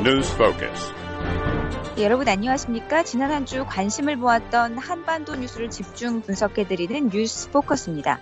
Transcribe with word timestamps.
News 0.00 0.32
Focus. 0.34 0.92
네, 1.96 2.04
여러분 2.04 2.26
안녕하십니까? 2.28 3.02
지난 3.02 3.30
한 3.30 3.44
주 3.44 3.64
관심을 3.66 4.16
모았던 4.16 4.78
한반도 4.78 5.36
뉴스를 5.36 5.70
집중 5.70 6.22
분석해드리는 6.22 7.10
뉴스 7.10 7.50
포커스입니다. 7.50 8.18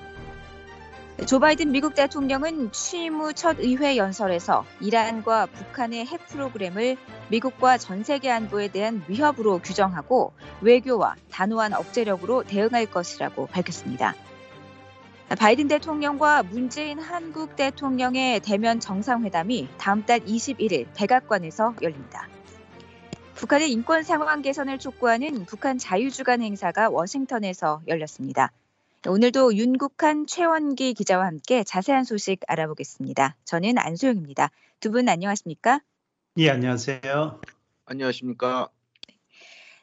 조 1.27 1.39
바이든 1.41 1.71
미국 1.73 1.95
대통령은 1.95 2.73
취임 2.73 3.21
후 3.21 3.33
첫 3.33 3.57
의회 3.61 3.97
연설에서 3.97 4.65
이란과 4.81 5.47
북한의 5.47 6.07
핵 6.07 6.27
프로그램을 6.29 6.97
미국과 7.29 7.79
전 7.79 8.03
세계 8.03 8.31
안보에 8.31 8.69
대한 8.69 9.05
위협으로 9.09 9.59
규정하고 9.59 10.33
외교와 10.61 11.15
단호한 11.31 11.75
억제력으로 11.75 12.45
대응할 12.45 12.87
것이라고 12.87 13.47
밝혔습니다. 13.47 14.15
바이든 15.37 15.69
대통령과 15.69 16.43
문재인 16.43 16.99
한국 16.99 17.55
대통령의 17.55 18.41
대면 18.41 18.81
정상회담이 18.81 19.69
다음 19.77 20.05
달 20.07 20.21
21일 20.21 20.87
백악관에서 20.97 21.75
열립니다. 21.83 22.29
북한의 23.35 23.71
인권 23.71 24.03
상황 24.03 24.41
개선을 24.41 24.79
촉구하는 24.79 25.45
북한 25.45 25.77
자유주간 25.79 26.41
행사가 26.41 26.89
워싱턴에서 26.89 27.83
열렸습니다. 27.87 28.53
오늘도 29.07 29.55
윤국한 29.55 30.27
최원기 30.27 30.95
기자와 30.95 31.27
함께 31.27 31.63
자세한 31.63 32.05
소식 32.05 32.41
알아보겠습니다. 32.49 33.37
저는 33.45 33.79
안소영입니다. 33.79 34.51
두 34.81 34.91
분 34.91 35.09
안녕하십니까? 35.09 35.81
예, 36.39 36.51
안녕하세요. 36.51 37.41
안녕하십니까? 37.85 38.69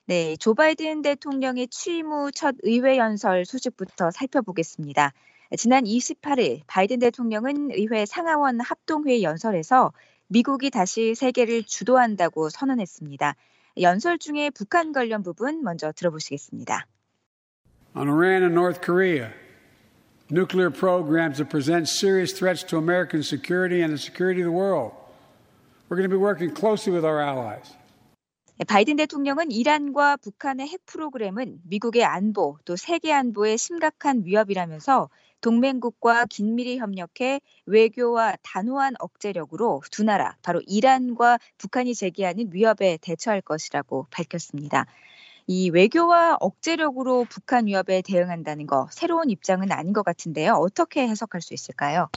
네, 0.06 0.36
조 0.38 0.54
바이든 0.54 1.02
대통령의 1.02 1.68
취임 1.70 2.08
후 2.08 2.32
첫 2.32 2.56
의회 2.64 2.98
연설 2.98 3.46
소식부터 3.46 4.12
살펴보겠습니다. 4.12 5.14
지난 5.58 5.84
28일 5.84 6.62
바이든 6.66 7.00
대통령은 7.00 7.70
의회 7.72 8.06
상하원 8.06 8.60
합동회의 8.60 9.22
연설에서 9.22 9.94
미국이 10.28 10.72
다시 10.72 11.14
세계를 11.14 11.64
주도한다고 11.64 12.50
선언했습니다. 12.50 13.36
연설 13.82 14.18
중에 14.18 14.50
북한 14.50 14.92
관련 14.92 15.22
부분 15.22 15.64
먼저 15.64 15.92
들어보시겠습니다. 15.92 16.88
On 17.96 18.10
Iran 18.10 18.44
and 18.44 18.54
North 18.54 18.82
Korea, 18.82 19.32
nuclear 20.32 20.70
programs 20.70 21.38
that 21.38 21.50
present 21.50 21.88
serious 21.88 22.34
threats 22.34 22.66
to 22.66 22.78
American 22.78 23.22
security 23.22 23.82
and 23.82 23.94
the 23.94 24.02
security 24.02 24.42
of 24.42 24.50
the 24.50 24.58
world. 24.58 24.92
We're 25.88 25.98
going 25.98 26.10
to 26.10 26.14
be 26.14 26.20
working 26.20 26.52
closely 26.52 26.92
with 26.92 27.06
our 27.06 27.22
allies. 27.22 27.72
바이든 28.68 28.96
대통령은 28.96 29.52
이란과 29.52 30.18
북한의 30.18 30.68
핵 30.68 30.86
프로그램은 30.86 31.60
미국의 31.66 32.06
안보 32.06 32.58
또 32.64 32.76
세계 32.78 33.12
안보에 33.12 33.58
심각한 33.58 34.24
위협이라면서 34.24 35.10
동맹국과 35.46 36.26
긴밀히 36.26 36.80
협력해 36.80 37.40
외교와 37.68 38.36
단호한 38.42 38.96
억제력으로 38.98 39.84
두 39.92 40.04
나라 40.04 40.36
바로 40.42 40.60
이란과 40.66 41.38
북한이 41.60 41.94
제기하는 41.94 42.50
위협에 42.52 42.98
대처할 43.00 43.42
것이라고 43.42 44.08
밝혔습니다. 44.10 44.88
이 45.46 45.70
외교와 45.70 46.38
억제력으로 46.40 47.28
북한 47.30 47.68
위협에 47.68 48.02
대응한다는 48.02 48.66
거 48.66 48.88
새로운 48.92 49.30
입장은 49.30 49.72
아닌 49.72 49.94
것 49.94 50.04
같은데요. 50.04 50.54
어떻게 50.54 51.08
해석할 51.08 51.42
수 51.42 51.54
있을까요? 51.54 52.10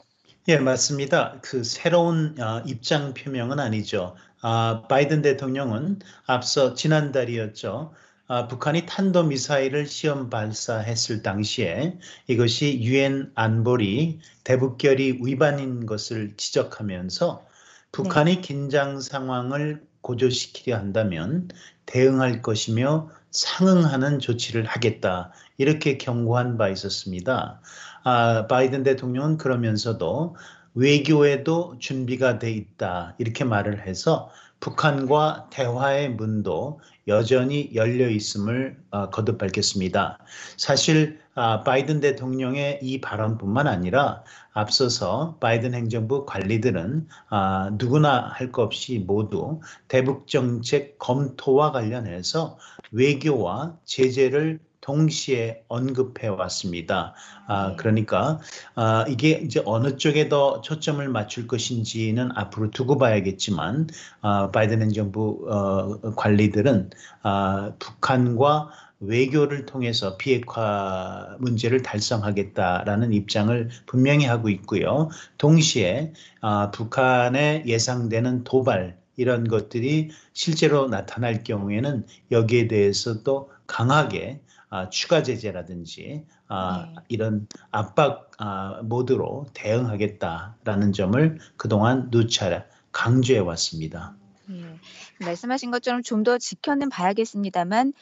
예, 0.48 0.56
맞습니다. 0.56 1.38
그 1.42 1.64
새로운 1.64 2.34
어, 2.40 2.62
입장 2.64 3.12
표명은 3.12 3.60
아니죠. 3.60 4.16
아, 4.40 4.84
바이든 4.88 5.20
대통령은 5.20 5.98
앞서 6.24 6.72
지난달이었죠. 6.72 7.92
아, 8.30 8.46
북한이 8.46 8.84
탄도 8.84 9.22
미사일을 9.22 9.86
시험 9.86 10.28
발사했을 10.28 11.22
당시에 11.22 11.98
이것이 12.26 12.82
유엔 12.82 13.32
안보리 13.34 14.20
대북결의 14.44 15.20
위반인 15.22 15.86
것을 15.86 16.36
지적하면서 16.36 17.46
북한이 17.90 18.34
네. 18.34 18.40
긴장 18.42 19.00
상황을 19.00 19.82
고조시키려 20.02 20.76
한다면 20.76 21.48
대응할 21.86 22.42
것이며 22.42 23.08
상응하는 23.30 24.18
조치를 24.18 24.66
하겠다 24.66 25.32
이렇게 25.56 25.96
경고한 25.96 26.58
바 26.58 26.68
있었습니다. 26.68 27.62
아, 28.04 28.46
바이든 28.46 28.82
대통령은 28.82 29.38
그러면서도 29.38 30.36
외교에도 30.74 31.76
준비가 31.78 32.38
돼 32.38 32.52
있다 32.52 33.14
이렇게 33.16 33.44
말을 33.44 33.86
해서 33.86 34.30
북한과 34.60 35.48
대화의 35.50 36.10
문도 36.10 36.80
여전히 37.06 37.70
열려 37.74 38.08
있음을 38.08 38.76
어, 38.90 39.10
거듭 39.10 39.38
밝혔습니다. 39.38 40.18
사실 40.56 41.20
아, 41.34 41.62
바이든 41.62 42.00
대통령의 42.00 42.80
이 42.82 43.00
발언뿐만 43.00 43.68
아니라 43.68 44.24
앞서서 44.52 45.36
바이든 45.40 45.72
행정부 45.74 46.26
관리들은 46.26 47.06
아, 47.30 47.70
누구나 47.78 48.28
할 48.34 48.50
것 48.50 48.62
없이 48.62 48.98
모두 48.98 49.60
대북 49.86 50.26
정책 50.26 50.98
검토와 50.98 51.70
관련해서 51.72 52.58
외교와 52.90 53.76
제재를 53.84 54.58
동시에 54.88 55.64
언급해 55.68 56.28
왔습니다. 56.28 57.14
아, 57.46 57.68
네. 57.68 57.76
그러니까 57.76 58.40
아, 58.74 59.04
이게 59.06 59.32
이제 59.44 59.60
어느 59.66 59.98
쪽에 59.98 60.30
더 60.30 60.62
초점을 60.62 61.06
맞출 61.10 61.46
것인지는 61.46 62.30
앞으로 62.34 62.70
두고 62.70 62.96
봐야겠지만 62.96 63.88
아, 64.22 64.50
바이든 64.50 64.80
행정부 64.80 65.46
어, 65.46 66.14
관리들은 66.14 66.88
아, 67.22 67.72
북한과 67.78 68.70
외교를 69.00 69.66
통해서 69.66 70.16
비핵화 70.16 71.36
문제를 71.38 71.82
달성하겠다라는 71.82 73.12
입장을 73.12 73.68
분명히 73.84 74.24
하고 74.24 74.48
있고요. 74.48 75.10
동시에 75.36 76.14
아, 76.40 76.70
북한의 76.70 77.64
예상되는 77.66 78.44
도발 78.44 78.96
이런 79.16 79.48
것들이 79.48 80.08
실제로 80.32 80.88
나타날 80.88 81.44
경우에는 81.44 82.06
여기에 82.30 82.68
대해서 82.68 83.22
또 83.22 83.50
강하게 83.66 84.40
아, 84.70 84.88
추가 84.90 85.22
제재라든지 85.22 86.26
아, 86.48 86.86
네. 86.94 87.02
이런 87.08 87.46
압박 87.70 88.30
아, 88.38 88.80
모드로 88.82 89.46
대응하겠다라는 89.54 90.92
점을 90.92 91.38
그동안 91.56 92.10
누차 92.10 92.66
강조해 92.92 93.38
왔습니다. 93.38 94.14
네. 94.46 94.78
말씀하신 95.20 95.70
것처럼 95.70 96.02
좀 96.02 96.22
더 96.24 96.38
지켜는 96.38 96.88
봐야겠습니다만 96.90 97.92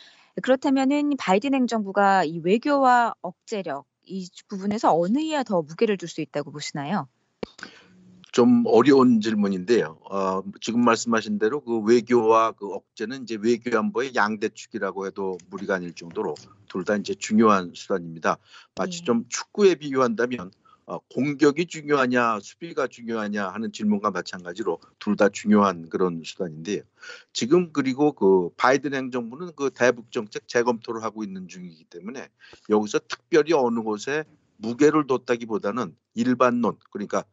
그렇다면은 0.42 1.16
바이든 1.18 1.54
행정부가 1.54 2.24
이 2.24 2.40
외교와 2.40 3.14
억제력 3.22 3.86
이 4.04 4.28
부분에서 4.48 4.96
어느 4.96 5.18
이야 5.18 5.42
더 5.42 5.62
무게를 5.62 5.96
둘 5.96 6.08
수 6.08 6.20
있다고 6.20 6.50
보시나요? 6.52 7.08
좀 8.36 8.64
어려운 8.66 9.22
질문인데요. 9.22 9.98
어, 10.10 10.42
지금 10.60 10.84
말씀하신 10.84 11.38
대로 11.38 11.62
그 11.62 11.78
외교와 11.80 12.52
그 12.52 12.70
억제는 12.70 13.22
이제 13.22 13.38
외교 13.40 13.78
안보의 13.78 14.14
양대축이라고 14.14 15.06
해도 15.06 15.38
무리가 15.48 15.76
아닐 15.76 15.94
정도로 15.94 16.34
둘 16.68 16.84
다 16.84 16.96
이제 16.96 17.14
중요한 17.14 17.72
수단입니다. 17.74 18.36
마치 18.76 18.98
네. 18.98 19.04
좀 19.06 19.24
축구에 19.30 19.76
비유한다면 19.76 20.50
어, 20.84 20.98
공격이 21.14 21.64
중요하냐 21.64 22.40
수비가 22.40 22.86
중요하냐 22.88 23.48
하는 23.48 23.72
질문과 23.72 24.10
마찬가지로 24.10 24.80
둘 24.98 25.16
다 25.16 25.30
중요한 25.30 25.88
그런 25.88 26.20
수단인데요. 26.22 26.82
지금 27.32 27.72
그리고 27.72 28.12
그 28.12 28.50
바이든 28.58 28.92
행정부는 28.92 29.52
그 29.56 29.70
대북 29.70 30.12
정책 30.12 30.46
재검토를 30.46 31.02
하고 31.02 31.24
있는 31.24 31.48
중이기 31.48 31.84
때문에 31.84 32.28
여기서 32.68 32.98
특별히 33.08 33.54
어느 33.54 33.80
곳에 33.80 34.24
무게를 34.58 35.06
뒀다기보다는 35.06 35.96
일반론 36.12 36.76
그러니까 36.90 37.24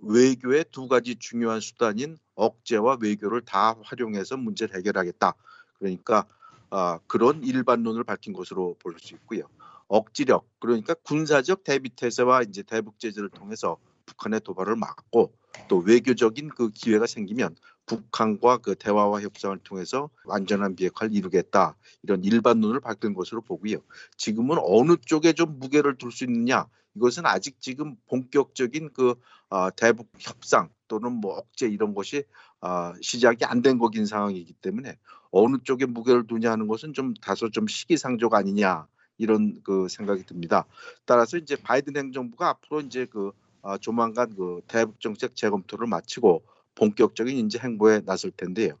외교의 0.00 0.64
두 0.70 0.88
가지 0.88 1.16
중요한 1.16 1.60
수단인 1.60 2.16
억제와 2.34 2.98
외교를 3.00 3.42
다 3.42 3.76
활용해서 3.82 4.36
문제를 4.36 4.76
해결하겠다. 4.76 5.34
그러니까 5.78 6.26
아, 6.70 6.98
그런 7.06 7.42
일반론을 7.44 8.04
밝힌 8.04 8.32
것으로 8.32 8.76
볼 8.78 8.98
수 8.98 9.14
있고요. 9.14 9.42
억지력 9.88 10.48
그러니까 10.58 10.94
군사적 10.94 11.64
대비 11.64 11.90
태세와 11.90 12.42
이제 12.42 12.62
대북 12.62 12.98
제재를 12.98 13.28
통해서 13.30 13.76
북한의 14.06 14.40
도발을 14.40 14.76
막고 14.76 15.34
또 15.68 15.78
외교적인 15.78 16.48
그 16.50 16.70
기회가 16.70 17.06
생기면 17.06 17.56
북한과 17.86 18.58
그 18.58 18.74
대화와 18.74 19.20
협상을 19.20 19.58
통해서 19.64 20.08
완전한 20.24 20.76
비핵화를 20.76 21.14
이루겠다 21.14 21.76
이런 22.02 22.24
일반론을 22.24 22.80
밝힌 22.80 23.12
것으로 23.12 23.42
보고요. 23.42 23.78
지금은 24.16 24.56
어느 24.62 24.96
쪽에 25.04 25.32
좀 25.34 25.58
무게를 25.58 25.96
둘 25.98 26.10
수 26.10 26.24
있느냐 26.24 26.66
이것은 26.94 27.26
아직 27.26 27.60
지금 27.60 27.96
본격적인 28.08 28.90
그 28.94 29.14
어, 29.52 29.70
대북 29.70 30.08
협상 30.18 30.70
또는 30.88 31.12
뭐 31.12 31.36
억제 31.36 31.68
이런 31.68 31.94
것이 31.94 32.24
어, 32.62 32.94
시작이 33.02 33.44
안 33.44 33.60
된 33.60 33.78
거긴 33.78 34.06
상황이기 34.06 34.54
때문에 34.54 34.96
어느 35.30 35.58
쪽에 35.62 35.84
무게를 35.84 36.26
두냐 36.26 36.50
하는 36.50 36.68
것은 36.68 36.94
좀 36.94 37.12
다소 37.14 37.50
좀 37.50 37.66
시기상조가 37.66 38.38
아니냐 38.38 38.86
이런 39.18 39.60
그 39.62 39.88
생각이 39.88 40.24
듭니다. 40.24 40.64
따라서 41.04 41.36
이제 41.36 41.54
바이든 41.56 41.96
행정부가 41.98 42.48
앞으로 42.48 42.80
이제 42.80 43.04
그 43.04 43.32
어, 43.60 43.76
조만간 43.76 44.34
그 44.34 44.62
대북 44.68 45.00
정책 45.00 45.36
재검토를 45.36 45.86
마치고 45.86 46.42
본격적인 46.74 47.36
인제 47.36 47.58
행보에 47.58 48.00
나설 48.06 48.30
텐데요. 48.30 48.78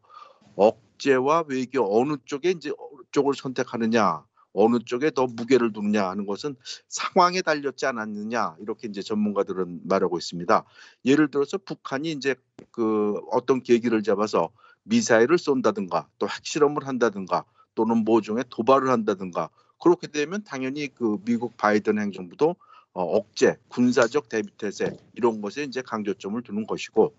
억제와 0.56 1.44
외교 1.48 2.00
어느 2.00 2.16
쪽에 2.24 2.50
이제 2.50 2.72
쪽을 3.10 3.34
선택하느냐 3.34 4.24
어느 4.52 4.78
쪽에 4.84 5.10
더 5.10 5.26
무게를 5.26 5.72
두느냐 5.72 6.08
하는 6.08 6.26
것은 6.26 6.56
상황에 6.88 7.42
달렸지 7.42 7.86
않았느냐 7.86 8.56
이렇게 8.60 8.88
이제 8.88 9.02
전문가들은 9.02 9.80
말하고 9.84 10.18
있습니다. 10.18 10.64
예를 11.04 11.30
들어서 11.30 11.58
북한이 11.58 12.10
이제 12.12 12.34
그 12.70 13.14
어떤 13.30 13.62
계기를 13.62 14.02
잡아서 14.02 14.50
미사일을 14.84 15.38
쏜다든가 15.38 16.08
또 16.18 16.28
핵실험을 16.28 16.86
한다든가 16.86 17.44
또는 17.74 17.98
모종의 18.04 18.44
도발을 18.50 18.90
한다든가 18.90 19.48
그렇게 19.80 20.06
되면 20.06 20.44
당연히 20.44 20.88
그 20.88 21.18
미국 21.24 21.56
바이든 21.56 21.98
행정부도 21.98 22.56
어, 22.94 23.02
억제, 23.04 23.56
군사적 23.68 24.28
대비태세 24.28 24.90
이런 25.14 25.40
것에 25.40 25.64
이제 25.64 25.80
강조점을 25.80 26.40
두는 26.42 26.66
것이고 26.66 27.14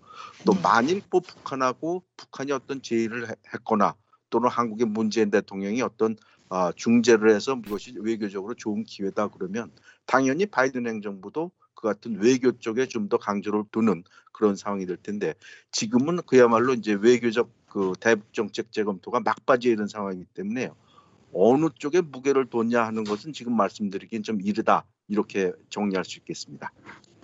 또 0.46 0.52
네. 0.52 0.60
만일 0.62 1.02
뭐 1.10 1.20
북한하고 1.20 2.04
북한이 2.16 2.52
어떤 2.52 2.80
제의를 2.80 3.28
해- 3.28 3.34
했거나 3.52 3.96
또는 4.30 4.48
한국의 4.48 4.86
문재인 4.86 5.30
대통령이 5.30 5.82
어떤 5.82 6.16
아, 6.48 6.72
중재를 6.76 7.30
해서 7.30 7.60
이것이 7.66 7.94
외교적으로 8.00 8.54
좋은 8.54 8.84
기회다 8.84 9.28
그러면 9.28 9.70
당연히 10.06 10.46
바이든 10.46 10.86
행정부도 10.86 11.50
그 11.74 11.88
같은 11.88 12.20
외교 12.22 12.52
쪽에 12.52 12.86
좀 12.86 13.08
더 13.08 13.18
강조를 13.18 13.64
두는 13.70 14.04
그런 14.32 14.56
상황이 14.56 14.86
될 14.86 14.96
텐데 14.96 15.34
지금은 15.72 16.20
그야말로 16.26 16.72
이제 16.74 16.92
외교적 16.94 17.50
그 17.68 17.92
대북 18.00 18.32
정책 18.32 18.72
재검토가 18.72 19.20
막바지에 19.20 19.72
이른 19.72 19.86
상황이기 19.86 20.26
때문에요. 20.34 20.74
어느 21.32 21.68
쪽에 21.78 22.00
무게를 22.00 22.46
뒀냐 22.46 22.84
하는 22.84 23.04
것은 23.04 23.32
지금 23.32 23.56
말씀드리긴 23.56 24.22
좀 24.22 24.40
이르다 24.40 24.84
이렇게 25.08 25.52
정리할 25.70 26.04
수 26.04 26.18
있겠습니다. 26.20 26.72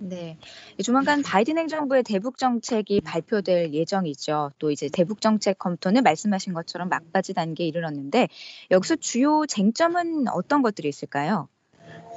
네. 0.01 0.37
조만간 0.83 1.21
바이든 1.21 1.59
행정부의 1.59 2.01
대북 2.03 2.39
정책이 2.39 3.01
발표될 3.01 3.71
예정이죠. 3.71 4.51
또 4.57 4.71
이제 4.71 4.89
대북 4.91 5.21
정책 5.21 5.59
검토는 5.59 6.01
말씀하신 6.01 6.53
것처럼 6.53 6.89
막바지 6.89 7.35
단계에 7.35 7.67
이르렀는데 7.67 8.27
여기서 8.71 8.95
주요 8.95 9.45
쟁점은 9.45 10.27
어떤 10.29 10.63
것들이 10.63 10.89
있을까요? 10.89 11.47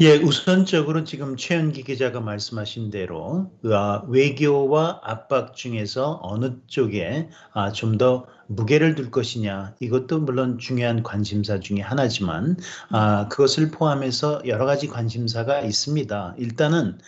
예, 0.01 0.17
우선적으로 0.17 1.05
지금 1.05 1.37
최현기 1.37 1.85
기자가 1.85 2.21
말씀하신 2.21 2.91
대로 2.91 3.53
아, 3.67 4.03
외교와 4.09 5.01
압박 5.05 5.55
중에서 5.55 6.19
어느 6.23 6.53
쪽에 6.67 7.29
아, 7.53 7.71
좀더 7.71 8.27
무게를 8.47 8.95
둘 8.97 9.11
것이냐 9.11 9.75
이것도 9.79 10.21
물론 10.21 10.59
중요한 10.59 11.03
관심사 11.03 11.61
중에 11.61 11.81
하나지만 11.81 12.57
아, 12.91 13.29
그것을 13.29 13.71
포함해서 13.71 14.43
여러 14.47 14.65
가지 14.65 14.89
관심사가 14.89 15.61
있습니다. 15.61 16.35
일단은 16.39 16.99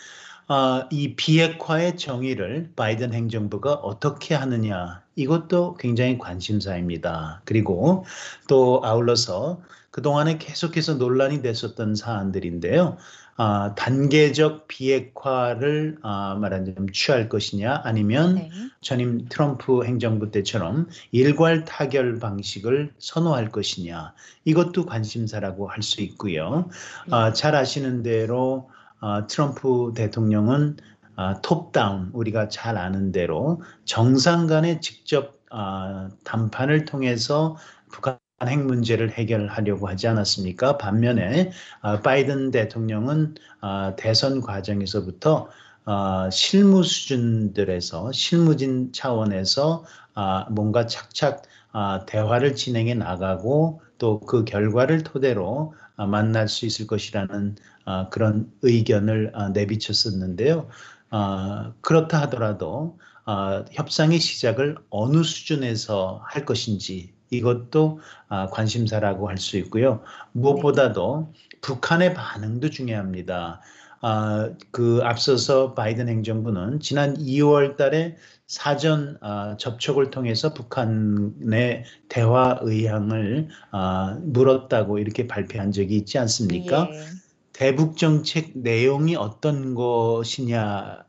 아, 0.49 0.87
이 0.91 1.15
비핵화의 1.15 1.97
정의를 1.97 2.71
바이든 2.75 3.13
행정부가 3.13 3.73
어떻게 3.73 4.33
하느냐 4.33 5.03
이것도 5.15 5.75
굉장히 5.75 6.17
관심사입니다. 6.17 7.41
그리고 7.45 8.05
또 8.47 8.81
아울러서 8.83 9.61
그동안에 9.91 10.37
계속해서 10.37 10.95
논란이 10.95 11.41
됐었던 11.41 11.95
사안들인데요. 11.95 12.97
아, 13.39 13.75
단계적 13.75 14.67
비핵화를 14.67 15.97
아, 16.01 16.35
말하자면 16.39 16.87
취할 16.93 17.29
것이냐 17.29 17.81
아니면 17.83 18.35
네. 18.35 18.49
전임 18.81 19.27
트럼프 19.29 19.83
행정부 19.83 20.31
때처럼 20.31 20.87
일괄 21.11 21.65
타결 21.65 22.19
방식을 22.19 22.93
선호할 22.97 23.49
것이냐 23.51 24.13
이것도 24.45 24.85
관심사라고 24.85 25.67
할 25.67 25.83
수 25.83 26.01
있고요. 26.01 26.69
아, 27.11 27.33
잘 27.33 27.53
아시는 27.55 28.01
대로 28.01 28.69
아, 28.99 29.27
트럼프 29.27 29.93
대통령은 29.95 30.77
아, 31.15 31.41
톱다운 31.41 32.09
우리가 32.13 32.47
잘 32.49 32.77
아는 32.77 33.11
대로 33.11 33.61
정상 33.85 34.47
간의 34.47 34.81
직접 34.81 35.39
아, 35.51 36.09
담판을 36.23 36.85
통해서 36.85 37.57
북한 37.91 38.17
핵 38.47 38.59
문제를 38.65 39.11
해결하려고 39.11 39.87
하지 39.87 40.07
않았습니까? 40.07 40.77
반면에 40.77 41.51
아, 41.81 42.01
바이든 42.01 42.51
대통령은 42.51 43.35
아, 43.61 43.95
대선 43.97 44.41
과정에서부터 44.41 45.49
아, 45.85 46.29
실무 46.31 46.83
수준들에서 46.83 48.11
실무진 48.11 48.91
차원에서 48.93 49.85
아, 50.13 50.45
뭔가 50.51 50.85
착착 50.87 51.43
아, 51.71 52.05
대화를 52.07 52.55
진행해 52.55 52.93
나가고 52.93 53.81
또 53.97 54.19
그 54.19 54.45
결과를 54.45 55.03
토대로 55.03 55.73
아, 55.95 56.05
만날 56.05 56.47
수 56.47 56.65
있을 56.65 56.85
것이라는 56.87 57.55
아, 57.76 57.76
그런 58.11 58.51
의견을 58.61 59.31
아, 59.33 59.49
내비쳤었는데요. 59.49 60.67
아, 61.09 61.73
그렇다 61.81 62.21
하더라도 62.23 62.97
아, 63.25 63.63
협상의 63.71 64.19
시작을 64.19 64.77
어느 64.89 65.23
수준에서 65.23 66.21
할 66.25 66.45
것인지 66.45 67.13
이것도 67.29 67.99
아, 68.29 68.47
관심사라고 68.47 69.29
할 69.29 69.37
수 69.37 69.57
있고요. 69.57 70.01
무엇보다도 70.33 71.33
북한의 71.61 72.13
반응도 72.13 72.69
중요합니다. 72.69 73.61
아, 74.01 74.49
그 74.71 74.99
앞서서 75.03 75.73
바이든 75.73 76.07
행정부는 76.07 76.79
지난 76.81 77.15
2월 77.17 77.77
달에 77.77 78.15
사전 78.47 79.17
아, 79.21 79.57
접촉을 79.57 80.09
통해서 80.11 80.53
북한의 80.53 81.83
대화 82.09 82.59
의향을 82.61 83.49
아, 83.71 84.17
물었다고 84.21 84.99
이렇게 84.99 85.27
발표한 85.27 85.71
적이 85.71 85.97
있지 85.97 86.17
않습니까? 86.19 86.89
예. 86.93 87.26
대북 87.57 87.97
정책 87.97 88.51
내용이 88.53 89.15
어떤 89.15 89.73
것이냐 89.73 91.03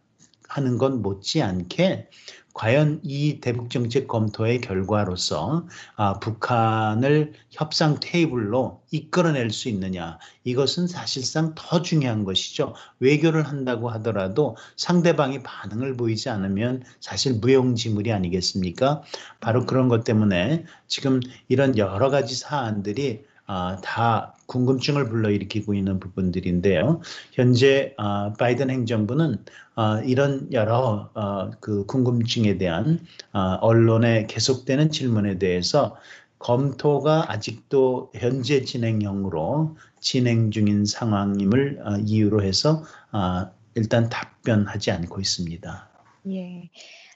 하는 0.48 0.78
건 0.78 1.02
못지않게 1.02 2.08
과연 2.54 3.02
이 3.04 3.38
대북 3.40 3.68
정책 3.68 4.08
검토의 4.08 4.62
결과로서 4.62 5.66
아, 5.96 6.18
북한을 6.20 7.34
협상 7.50 8.00
테이블로 8.00 8.80
이끌어낼 8.90 9.50
수 9.50 9.68
있느냐 9.68 10.18
이것은 10.44 10.86
사실상 10.86 11.52
더 11.54 11.82
중요한 11.82 12.24
것이죠. 12.24 12.74
외교를 12.98 13.42
한다고 13.42 13.90
하더라도 13.90 14.56
상대방이 14.78 15.42
반응을 15.42 15.98
보이지 15.98 16.30
않으면 16.30 16.82
사실 17.00 17.34
무용지물이 17.34 18.10
아니겠습니까? 18.10 19.02
바로 19.40 19.66
그런 19.66 19.88
것 19.88 20.02
때문에 20.02 20.64
지금 20.86 21.20
이런 21.48 21.76
여러 21.76 22.08
가지 22.08 22.34
사안들이 22.34 23.26
아, 23.48 23.78
다 23.82 24.34
궁금증을 24.46 25.08
불러일으키고 25.08 25.74
있는 25.74 25.98
부분들인데요. 25.98 27.00
현재 27.32 27.94
아, 27.96 28.34
바이든 28.38 28.68
행정부는 28.68 29.44
아, 29.74 30.02
이런 30.04 30.52
여러 30.52 31.10
어, 31.14 31.50
그 31.60 31.86
궁금증에 31.86 32.58
대한 32.58 33.00
아, 33.32 33.58
언론의 33.62 34.26
계속되는 34.26 34.90
질문에 34.90 35.38
대해서 35.38 35.96
검토가 36.38 37.32
아직도 37.32 38.12
현재 38.14 38.62
진행형으로 38.62 39.76
진행 39.98 40.50
중인 40.50 40.84
상황임을 40.84 41.80
아, 41.84 41.96
이유로 42.04 42.42
해서 42.42 42.84
아, 43.12 43.50
일단 43.74 44.10
답변하지 44.10 44.90
않고 44.90 45.20
있습니다. 45.20 45.88
예. 46.32 46.70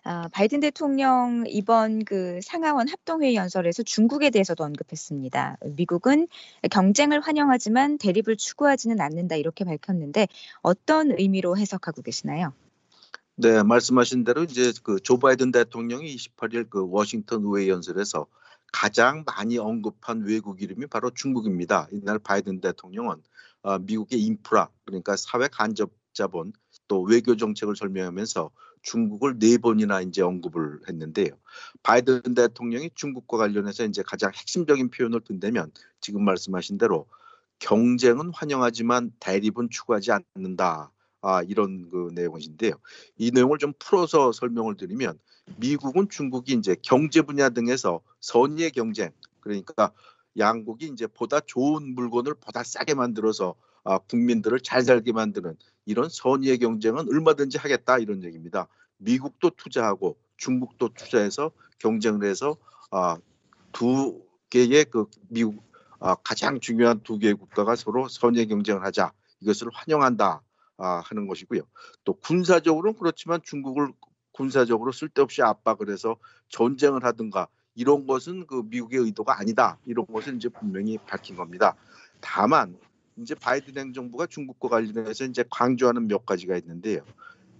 아, 0.04 0.28
바이든 0.32 0.60
대통령 0.60 1.44
이번 1.46 2.04
그 2.04 2.40
상하원 2.42 2.88
합동회의 2.88 3.36
연설에서 3.36 3.84
중국에 3.84 4.30
대해서도 4.30 4.64
언급했습니다. 4.64 5.58
미국은 5.76 6.26
경쟁을 6.70 7.20
환영하지만 7.20 7.98
대립을 7.98 8.36
추구하지는 8.36 9.00
않는다 9.00 9.36
이렇게 9.36 9.64
밝혔는데 9.64 10.26
어떤 10.60 11.12
의미로 11.16 11.56
해석하고 11.56 12.02
계시나요? 12.02 12.52
네, 13.36 13.62
말씀하신 13.62 14.24
대로 14.24 14.42
이제 14.42 14.72
그 14.82 14.98
조 15.00 15.18
바이든 15.18 15.52
대통령이 15.52 16.14
28일 16.16 16.68
그 16.68 16.86
워싱턴 16.90 17.42
의회 17.44 17.68
연설에서 17.68 18.26
가장 18.72 19.24
많이 19.26 19.58
언급한 19.58 20.22
외국 20.22 20.62
이름이 20.62 20.86
바로 20.86 21.10
중국입니다. 21.10 21.88
이날 21.92 22.18
바이든 22.18 22.60
대통령은 22.60 23.22
어, 23.62 23.78
미국의 23.78 24.20
인프라 24.20 24.68
그러니까 24.84 25.16
사회 25.16 25.46
간접 25.48 25.92
자본 26.12 26.52
또 26.88 27.02
외교 27.02 27.36
정책을 27.36 27.76
설명하면서 27.76 28.50
중국을 28.82 29.38
네 29.38 29.58
번이나 29.58 30.00
이제 30.00 30.22
언급을 30.22 30.80
했는데요. 30.88 31.30
바이든 31.82 32.34
대통령이 32.34 32.90
중국과 32.94 33.38
관련해서 33.38 33.84
이제 33.84 34.02
가장 34.04 34.32
핵심적인 34.34 34.90
표현을 34.90 35.20
든다면 35.20 35.72
지금 36.00 36.24
말씀하신 36.24 36.78
대로 36.78 37.06
경쟁은 37.60 38.32
환영하지만 38.34 39.12
대립은 39.20 39.70
추구하지 39.70 40.10
않는다. 40.12 40.90
아, 41.20 41.42
이런 41.42 41.88
그 41.88 42.10
내용인데요. 42.12 42.72
이 43.16 43.30
내용을 43.30 43.58
좀 43.58 43.72
풀어서 43.78 44.32
설명을 44.32 44.76
드리면 44.76 45.18
미국은 45.56 46.08
중국이 46.08 46.52
이제 46.54 46.76
경제 46.82 47.22
분야 47.22 47.48
등에서 47.48 48.00
선의의 48.20 48.72
경쟁 48.72 49.10
그러니까 49.40 49.92
양국이 50.38 50.86
이제 50.86 51.06
보다 51.06 51.40
좋은 51.40 51.94
물건을 51.94 52.34
보다 52.34 52.64
싸게 52.64 52.94
만들어서 52.94 53.54
아, 53.84 53.98
국민들을 53.98 54.60
잘 54.60 54.82
살게 54.82 55.12
만드는 55.12 55.56
이런 55.84 56.08
선의의 56.08 56.58
경쟁은 56.58 57.08
얼마든지 57.08 57.58
하겠다 57.58 57.98
이런 57.98 58.22
얘기입니다. 58.24 58.68
미국도 58.98 59.50
투자하고 59.50 60.16
중국도 60.36 60.90
투자해서 60.94 61.50
경쟁을 61.78 62.24
해서 62.28 62.56
아, 62.90 63.18
두 63.72 64.22
개의 64.50 64.84
그 64.84 65.06
미국 65.28 65.62
아, 65.98 66.14
가장 66.16 66.60
중요한 66.60 67.00
두 67.02 67.18
개의 67.18 67.34
국가가 67.34 67.76
서로 67.76 68.08
선의 68.08 68.46
경쟁을 68.46 68.84
하자 68.84 69.12
이것을 69.40 69.68
환영한다 69.72 70.42
아, 70.78 71.02
하는 71.04 71.26
것이고요. 71.26 71.62
또 72.04 72.14
군사적으로는 72.14 72.98
그렇지만 72.98 73.40
중국을 73.42 73.92
군사적으로 74.32 74.92
쓸데없이 74.92 75.42
압박을 75.42 75.90
해서 75.90 76.16
전쟁을 76.48 77.04
하든가 77.04 77.48
이런 77.74 78.06
것은 78.06 78.46
그 78.46 78.62
미국의 78.66 79.00
의도가 79.00 79.38
아니다 79.38 79.78
이런 79.86 80.06
것을 80.06 80.36
이제 80.36 80.48
분명히 80.48 80.98
밝힌 80.98 81.36
겁니다. 81.36 81.74
다만 82.20 82.76
이제 83.16 83.34
바이든 83.34 83.76
행정부가 83.76 84.26
중국과 84.26 84.68
관련해서 84.68 85.24
이제 85.24 85.44
강조하는 85.50 86.08
몇 86.08 86.24
가지가 86.26 86.56
있는데요. 86.58 87.04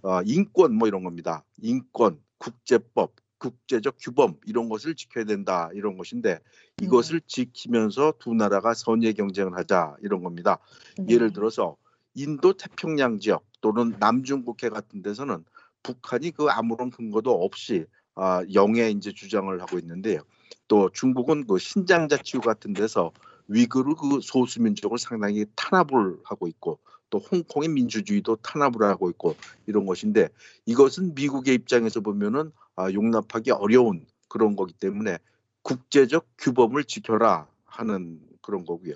어, 0.01 0.21
인권 0.25 0.75
뭐 0.75 0.87
이런 0.87 1.03
겁니다. 1.03 1.43
인권, 1.61 2.19
국제법, 2.37 3.13
국제적 3.37 3.95
규범 3.99 4.37
이런 4.45 4.69
것을 4.69 4.95
지켜야 4.95 5.25
된다 5.25 5.69
이런 5.73 5.97
것인데 5.97 6.39
이것을 6.81 7.21
지키면서 7.27 8.13
두 8.19 8.33
나라가 8.33 8.73
선의 8.73 9.13
경쟁을 9.13 9.57
하자 9.57 9.97
이런 10.01 10.23
겁니다. 10.23 10.59
네. 10.97 11.13
예를 11.13 11.33
들어서 11.33 11.75
인도 12.15 12.53
태평양 12.53 13.19
지역 13.19 13.45
또는 13.61 13.95
남중국해 13.99 14.69
같은 14.69 15.01
데서는 15.01 15.43
북한이 15.83 16.31
그 16.31 16.47
아무런 16.49 16.89
근거도 16.89 17.31
없이 17.31 17.85
아, 18.15 18.43
영해 18.53 18.91
이제 18.91 19.11
주장을 19.11 19.59
하고 19.61 19.79
있는데요. 19.79 20.21
또 20.67 20.89
중국은 20.89 21.45
그 21.45 21.57
신장 21.57 22.07
자치구 22.07 22.41
같은 22.41 22.73
데서 22.73 23.11
위구르 23.47 23.95
그 23.95 24.19
소수 24.21 24.61
민족을 24.61 24.97
상당히 24.97 25.45
탄압을 25.55 26.17
하고 26.23 26.47
있고 26.47 26.79
또 27.09 27.19
홍콩의 27.19 27.69
민주주의도 27.69 28.37
탄압을 28.37 28.83
하고 28.83 29.09
있고 29.09 29.35
이런 29.67 29.85
것인데 29.85 30.29
이것은 30.65 31.13
미국의 31.15 31.53
입장에서 31.55 32.01
보면은 32.01 32.51
아, 32.75 32.91
용납하기 32.91 33.51
어려운 33.51 34.05
그런 34.27 34.55
거기 34.55 34.73
때문에 34.73 35.19
국제적 35.61 36.25
규범을 36.39 36.85
지켜라 36.85 37.47
하는 37.65 38.19
그런 38.41 38.65
거고요. 38.65 38.95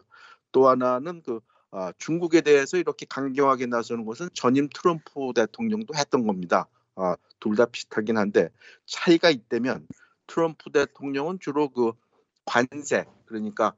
또 0.51 0.68
하나는 0.68 1.22
그 1.24 1.39
아, 1.72 1.94
중국에 2.00 2.42
대해서 2.42 2.77
이렇게 2.77 3.06
강경하게 3.08 3.68
나서는 3.68 4.06
것은 4.06 4.30
전임 4.34 4.68
트럼프 4.74 5.34
대통령도 5.36 5.94
했던 5.96 6.25
겁니다. 6.25 6.68
아, 6.96 7.16
둘 7.39 7.56
다 7.56 7.66
비슷하긴 7.66 8.18
한데 8.18 8.50
차이가 8.86 9.30
있다면 9.30 9.88
트럼프 10.25 10.72
대통령은 10.72 11.39
주로 11.39 11.70
그 11.70 11.92
관세 12.46 13.06
그러니까 13.25 13.74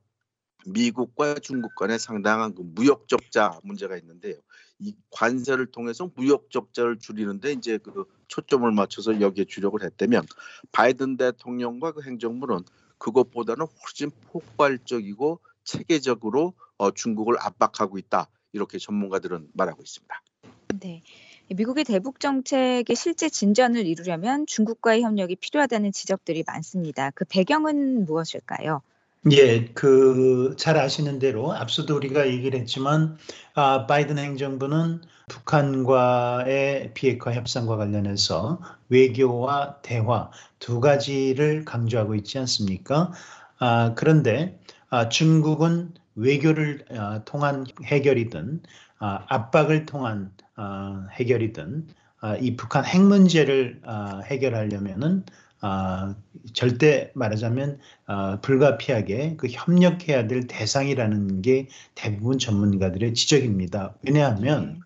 미국과 0.66 1.36
중국 1.36 1.76
간에 1.76 1.98
상당한 1.98 2.54
그 2.54 2.62
무역 2.64 3.08
적자 3.08 3.60
문제가 3.64 3.98
있는데요. 3.98 4.36
이 4.80 4.96
관세를 5.12 5.68
통해서 5.68 6.10
무역 6.16 6.52
적자를 6.52 7.00
줄이는데 7.00 7.52
이제 7.54 7.78
그 7.78 8.06
초점을 8.28 8.70
맞춰서 8.72 9.20
여기에 9.20 9.46
주력을 9.46 9.82
했다면 9.82 10.26
바이든 10.72 11.18
대통령과 11.18 11.92
그 11.94 12.02
행정부는 12.04 12.60
그것보다는 12.98 13.66
훨씬 13.66 14.12
폭발적이고 14.28 15.40
체계적으로 15.64 16.54
어, 16.78 16.92
중국을 16.92 17.36
압박하고 17.40 17.98
있다 17.98 18.30
이렇게 18.54 18.78
전문가들은 18.78 19.50
말하고 19.54 19.82
있습니다. 19.82 20.22
네. 20.80 21.04
미국의 21.50 21.84
대북 21.84 22.20
정책의 22.20 22.96
실제 22.96 23.28
진전을 23.28 23.88
이루려면 23.88 24.46
중국과의 24.46 25.02
협력이 25.02 25.36
필요하다는 25.38 25.92
지적들이 25.92 26.44
많습니다. 26.46 27.10
그 27.12 27.26
배경은 27.26 28.06
무엇일까요? 28.06 28.82
예, 29.32 29.66
그 29.74 30.56
잘 30.58 30.78
아시는 30.78 31.20
대로 31.20 31.54
앞서도 31.54 31.96
우리가 31.96 32.28
얘기를 32.28 32.58
했지만 32.60 33.18
아, 33.54 33.86
바이든 33.86 34.18
행정부는 34.18 35.02
북한과의 35.30 36.94
비핵화 36.94 37.34
협상과 37.34 37.76
관련해서 37.78 38.62
외교와 38.90 39.82
대화 39.82 40.32
두 40.60 40.80
가지를 40.80 41.66
강조하고 41.66 42.16
있지 42.16 42.40
않습니까? 42.40 43.12
아, 43.60 43.94
그런데 43.96 44.58
아, 44.90 45.10
중국은 45.10 45.94
외교를 46.16 46.86
아, 46.98 47.24
통한 47.26 47.66
해결이든 47.84 48.64
아, 49.00 49.26
압박을 49.28 49.86
통한 49.86 50.32
아, 50.56 51.08
해결이든 51.12 51.88
아, 52.22 52.36
이 52.38 52.56
북한 52.56 52.86
핵 52.86 53.02
문제를 53.02 53.82
아, 53.86 54.22
해결하려면은 54.26 55.26
아, 55.62 56.16
절대 56.54 57.12
말하자면 57.16 57.80
어, 58.08 58.40
불가피하게 58.42 59.36
그 59.38 59.48
협력해야 59.50 60.28
될 60.28 60.48
대상이라는 60.48 61.42
게 61.42 61.68
대부분 61.96 62.38
전문가들의 62.40 63.14
지적입니다. 63.14 63.96
왜냐하면 64.04 64.82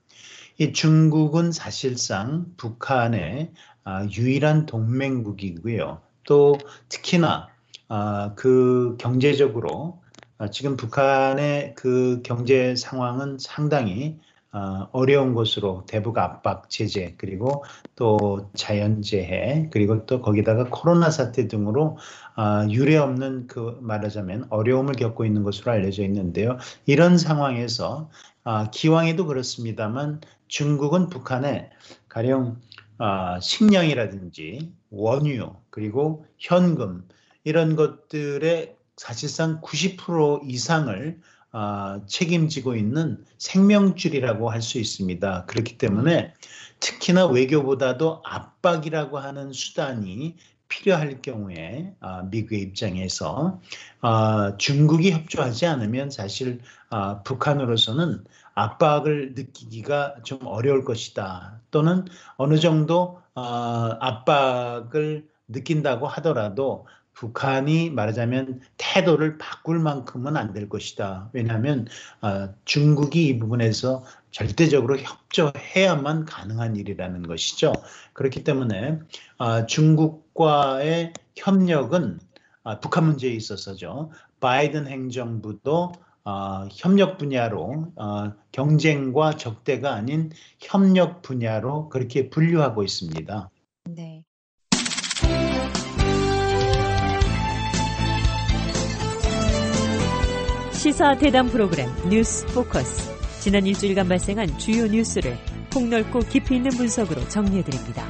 이 0.57 0.73
중국은 0.73 1.51
사실상 1.51 2.45
북한의 2.57 3.51
아, 3.83 4.05
유일한 4.05 4.65
동맹국이고요. 4.65 6.01
또 6.23 6.57
특히나 6.89 7.49
아, 7.87 8.33
그 8.35 8.95
경제적으로 8.99 10.01
아, 10.37 10.49
지금 10.49 10.75
북한의 10.75 11.75
그 11.75 12.21
경제 12.23 12.75
상황은 12.75 13.37
상당히 13.39 14.19
어, 14.53 14.87
어려운 14.91 15.33
것으로 15.33 15.83
대북 15.87 16.19
압박 16.19 16.69
제재 16.69 17.15
그리고 17.17 17.65
또 17.95 18.51
자연재해 18.53 19.69
그리고 19.71 20.05
또 20.05 20.21
거기다가 20.21 20.65
코로나 20.69 21.09
사태 21.09 21.47
등으로 21.47 21.97
어, 22.37 22.67
유례 22.69 22.97
없는 22.97 23.47
그 23.47 23.79
말하자면 23.81 24.47
어려움을 24.51 24.93
겪고 24.93 25.25
있는 25.25 25.41
것으로 25.41 25.71
알려져 25.71 26.03
있는데요. 26.03 26.59
이런 26.85 27.17
상황에서 27.17 28.11
어, 28.43 28.69
기왕에도 28.69 29.25
그렇습니다만 29.25 30.21
중국은 30.47 31.09
북한에 31.09 31.71
가령 32.07 32.61
어, 32.99 33.39
식량이라든지 33.41 34.71
원유 34.91 35.51
그리고 35.71 36.27
현금 36.37 37.07
이런 37.43 37.75
것들의 37.75 38.75
사실상 38.97 39.61
90% 39.61 40.41
이상을 40.47 41.19
어, 41.53 42.01
책임지고 42.07 42.75
있는 42.75 43.23
생명줄이라고 43.37 44.49
할 44.49 44.61
수 44.61 44.79
있습니다. 44.79 45.45
그렇기 45.45 45.77
때문에 45.77 46.33
특히나 46.79 47.27
외교보다도 47.27 48.21
압박이라고 48.25 49.19
하는 49.19 49.53
수단이 49.53 50.35
필요할 50.67 51.21
경우에 51.21 51.93
어, 52.01 52.23
미국의 52.23 52.61
입장에서 52.61 53.61
어, 54.01 54.57
중국이 54.57 55.11
협조하지 55.11 55.67
않으면 55.67 56.09
사실 56.09 56.59
어, 56.89 57.21
북한으로서는 57.23 58.23
압박을 58.55 59.33
느끼기가 59.35 60.15
좀 60.23 60.39
어려울 60.45 60.83
것이다. 60.83 61.59
또는 61.71 62.05
어느 62.37 62.57
정도 62.57 63.21
어, 63.35 63.41
압박을 63.99 65.27
느낀다고 65.47 66.07
하더라도 66.07 66.87
북한이 67.13 67.89
말하자면 67.91 68.61
태도를 68.77 69.37
바꿀 69.37 69.79
만큼은 69.79 70.35
안 70.37 70.53
될 70.53 70.69
것이다. 70.69 71.29
왜냐하면 71.33 71.87
어, 72.21 72.53
중국이 72.65 73.27
이 73.27 73.39
부분에서 73.39 74.03
절대적으로 74.31 74.97
협조해야만 74.97 76.25
가능한 76.25 76.75
일이라는 76.75 77.23
것이죠. 77.23 77.73
그렇기 78.13 78.43
때문에 78.43 78.99
어, 79.37 79.65
중국과의 79.65 81.13
협력은 81.35 82.19
어, 82.63 82.79
북한 82.79 83.05
문제에 83.05 83.31
있어서죠. 83.31 84.11
바이든 84.39 84.87
행정부도 84.87 85.93
어, 86.25 86.67
협력 86.71 87.17
분야로 87.17 87.91
어, 87.95 88.33
경쟁과 88.51 89.31
적대가 89.37 89.93
아닌 89.93 90.31
협력 90.59 91.21
분야로 91.21 91.89
그렇게 91.89 92.29
분류하고 92.29 92.83
있습니다. 92.83 93.49
네. 93.89 94.23
시사 100.83 101.17
대담 101.17 101.47
프로그램 101.47 101.87
뉴스 102.09 102.45
포커스. 102.47 103.39
지난 103.39 103.65
일주일간 103.65 104.05
발생한 104.05 104.57
주요 104.57 104.85
뉴스를 104.85 105.37
폭넓고 105.71 106.19
깊이 106.19 106.57
있는 106.57 106.71
분석으로 106.71 107.25
정리해드립니다. 107.29 108.05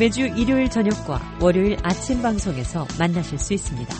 매주 0.00 0.22
일요일 0.22 0.68
저녁과 0.68 1.38
월요일 1.40 1.76
아침 1.84 2.20
방송에서 2.20 2.88
만나실 2.98 3.38
수 3.38 3.54
있습니다. 3.54 3.94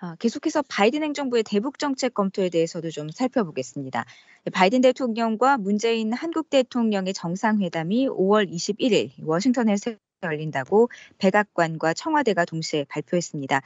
아, 0.00 0.16
계속해서 0.18 0.62
바이든 0.70 1.02
행정부의 1.02 1.42
대북 1.42 1.78
정책 1.78 2.14
검토에 2.14 2.48
대해서도 2.48 2.88
좀 2.88 3.10
살펴보겠습니다. 3.10 4.06
바이든 4.50 4.80
대통령과 4.80 5.58
문재인 5.58 6.14
한국 6.14 6.48
대통령의 6.48 7.12
정상회담이 7.12 8.08
5월 8.08 8.50
21일 8.50 9.10
워싱턴에서 9.22 9.96
열린다고 10.26 10.88
백악관과 11.18 11.94
청와대가 11.94 12.44
동시에 12.44 12.84
발표했습니다. 12.88 13.60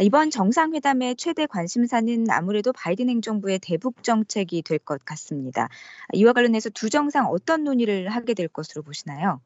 이번 0.00 0.30
정상회담의 0.30 1.16
최대 1.16 1.46
관심사는 1.46 2.26
아무래도 2.30 2.72
바이든 2.72 3.08
행정부의 3.08 3.58
대북 3.60 4.02
정책이 4.02 4.62
될 4.62 4.78
것 4.78 5.04
같습니다. 5.04 5.68
이와 6.12 6.32
관련해서 6.32 6.70
두 6.70 6.90
정상 6.90 7.26
어떤 7.26 7.62
논의를 7.64 8.08
하게 8.08 8.34
될 8.34 8.48
것으로 8.48 8.82
보시나요? 8.82 9.40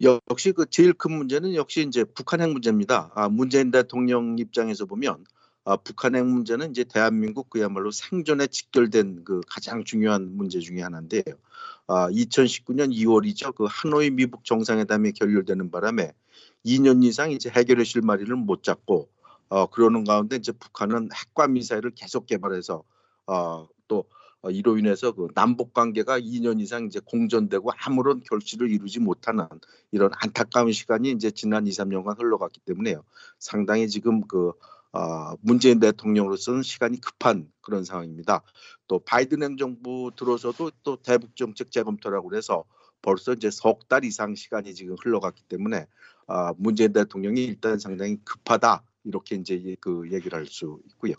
역시 0.00 0.52
그 0.52 0.66
제일 0.70 0.92
큰 0.92 1.12
문제는 1.12 1.54
역시 1.54 1.82
이제 1.82 2.04
북한 2.04 2.40
핵 2.40 2.50
문제입니다. 2.50 3.12
아, 3.14 3.28
문재인 3.28 3.70
대통령 3.70 4.36
입장에서 4.38 4.86
보면 4.86 5.24
아, 5.66 5.76
북한 5.76 6.14
핵 6.14 6.26
문제는 6.26 6.70
이제 6.70 6.84
대한민국 6.84 7.48
그야말로 7.48 7.90
생존에 7.90 8.46
직결된 8.46 9.24
그 9.24 9.40
가장 9.48 9.82
중요한 9.84 10.36
문제 10.36 10.60
중의 10.60 10.82
하나인데요. 10.82 11.22
아, 11.86 12.08
2019년 12.10 12.92
2월이죠. 12.92 13.54
그 13.54 13.66
하노이 13.68 14.10
미북 14.10 14.44
정상회담이 14.44 15.12
결렬되는 15.12 15.70
바람에 15.70 16.12
2년 16.66 17.02
이상 17.02 17.30
이제 17.30 17.48
해결의 17.48 17.86
실마리를 17.86 18.34
못 18.36 18.62
잡고 18.62 19.08
어, 19.48 19.66
그러는 19.66 20.04
가운데 20.04 20.36
이제 20.36 20.52
북한은 20.52 21.08
핵과 21.14 21.48
미사일을 21.48 21.92
계속 21.94 22.26
개발해서 22.26 22.82
어, 23.26 23.68
또 23.88 24.04
어, 24.42 24.50
이로 24.50 24.76
인해서 24.76 25.12
그 25.12 25.28
남북 25.34 25.72
관계가 25.72 26.20
2년 26.20 26.60
이상 26.60 26.84
이제 26.84 27.00
공전되고 27.02 27.70
아무런 27.86 28.20
결실을 28.20 28.70
이루지 28.70 29.00
못하는 29.00 29.46
이런 29.92 30.10
안타까운 30.20 30.72
시간이 30.72 31.10
이제 31.12 31.30
지난 31.30 31.66
2, 31.66 31.70
3년간 31.70 32.18
흘러갔기 32.18 32.60
때문에요. 32.66 33.02
상당히 33.38 33.88
지금 33.88 34.20
그 34.26 34.52
어, 34.94 35.34
문재인 35.40 35.80
대통령으로서는 35.80 36.62
시간이 36.62 37.00
급한 37.00 37.50
그런 37.62 37.84
상황입니다. 37.84 38.42
또 38.86 39.00
바이든 39.00 39.42
행정부 39.42 40.12
들어서도 40.16 40.70
또 40.84 40.96
대북 40.96 41.34
정책 41.36 41.72
재검토라고 41.72 42.36
해서 42.36 42.64
벌써 43.02 43.32
이제 43.34 43.50
석 43.50 43.88
달 43.88 44.04
이상 44.04 44.34
시간이 44.36 44.74
지금 44.74 44.96
흘러갔기 45.02 45.42
때문에 45.48 45.86
아, 46.28 46.54
문재인 46.56 46.92
대통령이 46.92 47.44
일단 47.44 47.78
상당히 47.78 48.18
급하다 48.24 48.82
이렇게 49.04 49.36
이제 49.36 49.76
그 49.80 50.10
얘기를 50.12 50.38
할 50.38 50.46
수 50.46 50.80
있고요. 50.90 51.14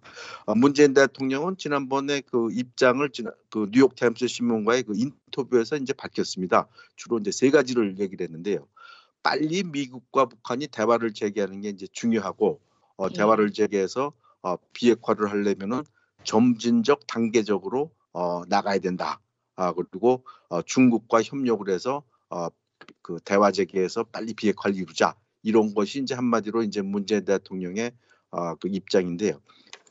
아, 0.48 0.56
문재인 0.56 0.94
대통령은 0.94 1.58
지난번에 1.58 2.22
그 2.22 2.48
입장을 2.54 3.08
그 3.52 3.70
뉴욕 3.72 3.96
타임스 3.96 4.28
신문과의 4.28 4.84
그 4.84 4.94
인터뷰에서 4.96 5.78
이제 5.78 5.94
밝혔습니다. 5.94 6.68
주로 6.96 7.20
이제 7.20 7.32
세 7.32 7.52
가지를 7.52 8.00
얘기를 8.00 8.26
했는데요. 8.26 8.68
빨리 9.22 9.64
미국과 9.64 10.26
북한이 10.28 10.68
대화를 10.68 11.14
재개하는 11.14 11.62
게 11.62 11.70
이제 11.70 11.88
중요하고 11.92 12.62
어, 12.98 13.08
예. 13.10 13.14
대화를 13.14 13.52
재개해서 13.52 14.14
어, 14.42 14.56
비핵화를 14.74 15.30
하려면은 15.30 15.84
점진적 16.24 17.08
단계적으로 17.08 17.92
어, 18.14 18.44
나가야 18.48 18.80
된다. 18.80 19.20
아, 19.56 19.74
그리고 19.74 20.26
어, 20.50 20.62
중국과 20.62 21.22
협력을 21.24 21.68
해서 21.70 22.04
어, 22.30 22.48
그 23.02 23.20
대화 23.24 23.52
재개해서 23.52 24.04
빨리 24.04 24.34
비핵화를 24.34 24.76
이루자. 24.76 25.16
이런 25.44 25.74
것이 25.74 26.02
이제 26.02 26.16
한마디로 26.16 26.64
이제 26.64 26.82
문재인 26.82 27.24
대통령의 27.24 27.92
어, 28.32 28.56
그 28.56 28.68
입장인데요. 28.68 29.40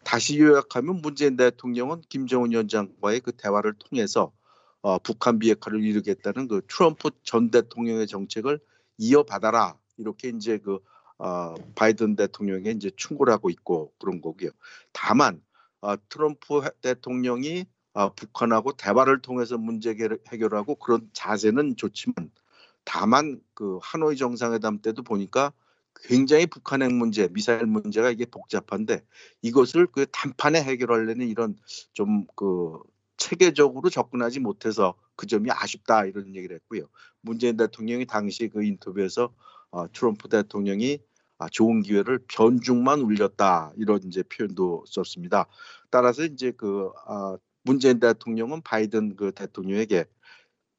다시 0.04 0.38
요약하면 0.38 1.00
문재인 1.00 1.37
대통령은 1.37 2.02
김정은 2.08 2.50
위원장과의 2.50 3.20
그 3.20 3.32
대화를 3.32 3.75
통해서 3.78 4.32
어, 4.82 4.99
북한 4.99 5.38
비핵화를 5.38 5.82
이루겠다는 5.82 6.49
그 6.49 6.61
트럼프 6.68 7.11
전 7.23 7.50
대통령의 7.50 8.06
정책을 8.06 8.61
이어받아라 8.99 9.78
이렇게 9.96 10.28
이제 10.28 10.58
그 10.58 10.78
어, 11.18 11.54
바이든 11.75 12.16
대통령에 12.16 12.71
이제 12.71 12.90
충고를 12.97 13.33
하고 13.33 13.50
있고 13.50 13.92
그런 13.99 14.21
거고요. 14.21 14.50
다만 14.92 15.42
어, 15.80 15.94
트럼프 16.09 16.62
대통령이 16.80 17.66
어, 17.92 18.12
북한하고 18.14 18.73
대화를 18.73 19.23
통해서 19.23 19.56
문제 19.56 19.97
해결하고 20.28 20.75
그런 20.76 21.09
자세는 21.12 21.76
좋지만 21.76 22.30
다만 22.85 23.40
그 23.54 23.78
하노이 23.83 24.16
정상회담 24.16 24.80
때도 24.80 25.02
보니까 25.02 25.52
굉장히 26.02 26.47
북한 26.47 26.83
핵 26.83 26.92
문제, 26.92 27.28
미사일 27.28 27.66
문제가 27.66 28.11
이게 28.11 28.25
복잡한데 28.26 29.04
이것을 29.42 29.87
그 29.87 30.06
단판에 30.11 30.62
해결하려는 30.62 31.28
이런 31.28 31.56
좀 31.92 32.26
그 32.35 32.78
체계적으로 33.16 33.90
접근하지 33.90 34.40
못해서 34.40 34.94
그 35.16 35.26
점이 35.26 35.50
아쉽다 35.50 36.04
이런 36.04 36.35
얘기를 36.35 36.56
했고요. 36.56 36.88
문재인 37.21 37.56
대통령이 37.56 38.06
당시 38.06 38.49
그 38.49 38.64
인터뷰에서 38.64 39.25
어, 39.25 39.33
트럼프 39.93 40.28
대통령이 40.28 40.99
아, 41.38 41.49
좋은 41.50 41.83
기회를 41.83 42.21
변죽만 42.28 43.00
울렸다 43.00 43.73
이런 43.76 44.00
이제 44.04 44.23
표현도 44.23 44.85
썼습니다. 44.87 45.47
따라서 45.90 46.25
이제 46.25 46.52
그 46.57 46.90
아, 47.07 47.37
문재인 47.62 47.99
대통령은 47.99 48.62
바이든 48.62 49.16
그 49.16 49.33
대통령에게 49.33 50.04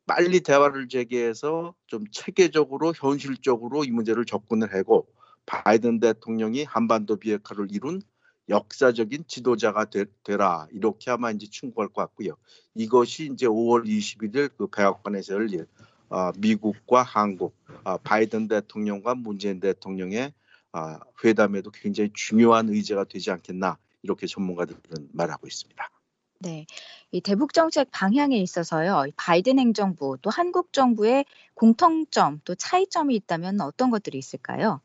빨리 0.06 0.42
대화를 0.42 0.88
재개해서 0.88 1.74
좀 1.88 2.06
체계적으로 2.12 2.94
현실적으로 2.96 3.84
이 3.84 3.92
문제를 3.92 4.26
접근을 4.26 4.74
하고 4.74 5.08
바이든 5.46 6.00
대통령이 6.00 6.64
한반도 6.64 7.18
비핵화를 7.18 7.68
이룬 7.72 8.02
역사적인 8.50 9.26
지도자가 9.28 9.86
되, 9.86 10.06
라 10.38 10.68
이렇게 10.72 11.10
아마 11.10 11.32
이제 11.32 11.48
충고할 11.50 11.90
것 11.90 12.02
같고요. 12.02 12.38
이것이 12.76 13.32
이제 13.34 13.48
5월 13.48 13.86
21일 13.86 14.52
그 14.56 14.68
백악관에서 14.68 15.34
열릴 15.34 15.62
어, 15.62 15.66
미국과 16.38 17.04
한국 17.04 17.56
어, 17.84 17.98
바이든 17.98 18.48
대통령과 18.48 19.16
문재인 19.16 19.60
대통령의 19.60 20.34
어, 20.74 20.98
회담에도 21.24 21.72
굉장히 21.72 22.10
중요한 22.14 22.70
의제가 22.70 23.06
되지 23.06 23.32
않겠나 23.32 23.78
이렇게 24.04 24.28
전문가들은 24.28 25.10
말하고 25.14 25.48
있습니다. 25.48 25.90
네. 26.40 26.66
이 27.12 27.22
대북 27.22 27.54
정책 27.54 27.90
방향에 27.92 28.38
있어서요. 28.38 29.06
바이든 29.16 29.58
행정부 29.58 30.18
또 30.22 30.30
한국 30.30 30.74
정부의 30.74 31.26
공통점 31.54 32.42
또 32.44 32.56
차이점이 32.56 33.16
있다면 33.16 33.62
어떤 33.62 33.90
것들이 33.90 34.18
있을까요? 34.18 34.82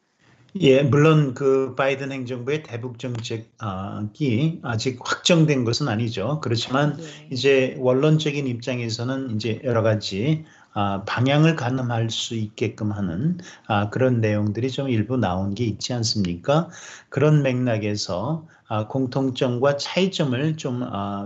예, 0.57 0.83
물론 0.83 1.35
그 1.35 1.75
바이든 1.77 2.11
행정부의 2.11 2.65
대북 2.65 2.99
정책이 2.99 4.61
아직 4.63 4.99
확정된 5.01 5.65
것은 5.65 5.89
아니죠. 5.89 6.41
그렇지만 6.43 6.97
네. 6.97 7.29
이제 7.31 7.77
원론적인 7.79 8.47
입장에서는 8.47 9.37
이제 9.37 9.61
여러 9.63 9.83
가지 9.83 10.45
아, 10.73 11.03
방향을 11.05 11.57
가늠할 11.57 12.11
수 12.11 12.35
있게끔 12.35 12.93
하는 12.93 13.39
아, 13.67 13.91
그런 13.91 14.21
내용들이 14.21 14.71
좀 14.71 14.89
일부 14.89 15.17
나온 15.17 15.55
게 15.55 15.65
있지 15.65 15.93
않습니까? 15.93 16.69
그런 17.09 17.43
맥락에서 17.43 18.47
아, 18.69 18.87
공통점과 18.87 19.77
차이점을 19.77 20.57
좀 20.57 20.83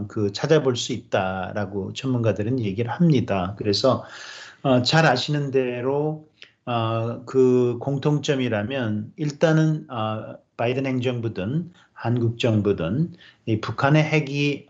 그 0.08 0.32
찾아볼 0.32 0.76
수 0.76 0.92
있다라고 0.92 1.92
전문가들은 1.92 2.60
얘기를 2.60 2.90
합니다. 2.90 3.54
그래서 3.58 4.04
어, 4.62 4.82
잘 4.82 5.06
아시는 5.06 5.50
대로 5.50 6.26
그 7.26 7.76
공통점이라면 7.80 9.12
일단은 9.16 9.86
바이든 10.56 10.86
행정부든 10.86 11.72
한국 11.92 12.38
정부든 12.38 13.12
북한의 13.60 14.02
핵이 14.02 14.66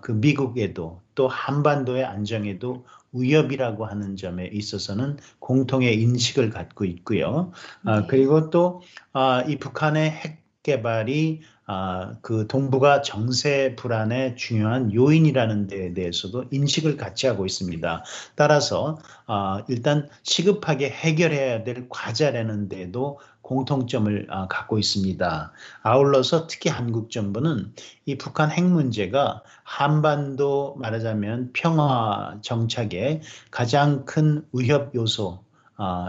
그 0.00 0.12
미국에도 0.12 1.00
또 1.14 1.28
한반도의 1.28 2.04
안정에도 2.04 2.84
위협이라고 3.12 3.86
하는 3.86 4.16
점에 4.16 4.46
있어서는 4.46 5.18
공통의 5.38 6.00
인식을 6.00 6.50
갖고 6.50 6.84
있고요. 6.84 7.52
아, 7.84 8.00
네. 8.00 8.06
그리고 8.08 8.50
또이 8.50 8.82
아, 9.12 9.44
북한의 9.60 10.10
핵 10.10 10.42
개발이 10.62 11.42
아, 11.74 12.16
그 12.20 12.46
동북아 12.48 13.00
정세 13.00 13.74
불안의 13.76 14.36
중요한 14.36 14.92
요인이라는 14.92 15.68
데에 15.68 15.94
대해서도 15.94 16.44
인식을 16.50 16.98
같이 16.98 17.26
하고 17.26 17.46
있습니다. 17.46 18.04
따라서 18.34 18.98
아, 19.26 19.64
일단 19.68 20.06
시급하게 20.22 20.90
해결해야 20.90 21.64
될 21.64 21.86
과제라는 21.88 22.68
데도 22.68 23.20
공통점을 23.40 24.26
아, 24.28 24.48
갖고 24.48 24.78
있습니다. 24.78 25.52
아울러서 25.82 26.46
특히 26.46 26.68
한국 26.68 27.10
정부는 27.10 27.72
이 28.04 28.18
북한 28.18 28.50
핵 28.50 28.64
문제가 28.64 29.42
한반도 29.62 30.76
말하자면 30.78 31.52
평화 31.54 32.36
정착의 32.42 33.22
가장 33.50 34.04
큰 34.04 34.44
위협 34.52 34.94
요소 34.94 35.42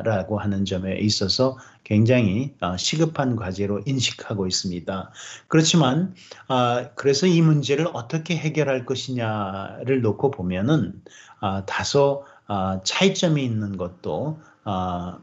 라고 0.03 0.37
하는 0.39 0.65
점에 0.65 0.97
있어서 0.97 1.57
굉장히 1.83 2.55
어, 2.61 2.77
시급한 2.77 3.35
과제로 3.35 3.81
인식하고 3.85 4.47
있습니다. 4.47 5.11
그렇지만 5.47 6.13
아, 6.47 6.89
그래서 6.95 7.27
이 7.27 7.41
문제를 7.41 7.87
어떻게 7.93 8.35
해결할 8.37 8.85
것이냐를 8.85 10.01
놓고 10.01 10.31
보면은 10.31 11.01
아, 11.39 11.65
다소 11.65 12.25
아, 12.47 12.79
차이점이 12.83 13.43
있는 13.43 13.77
것도 13.77 14.39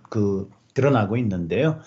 그 0.09 0.51
드러나고 0.75 1.16
있는데요. 1.16 1.81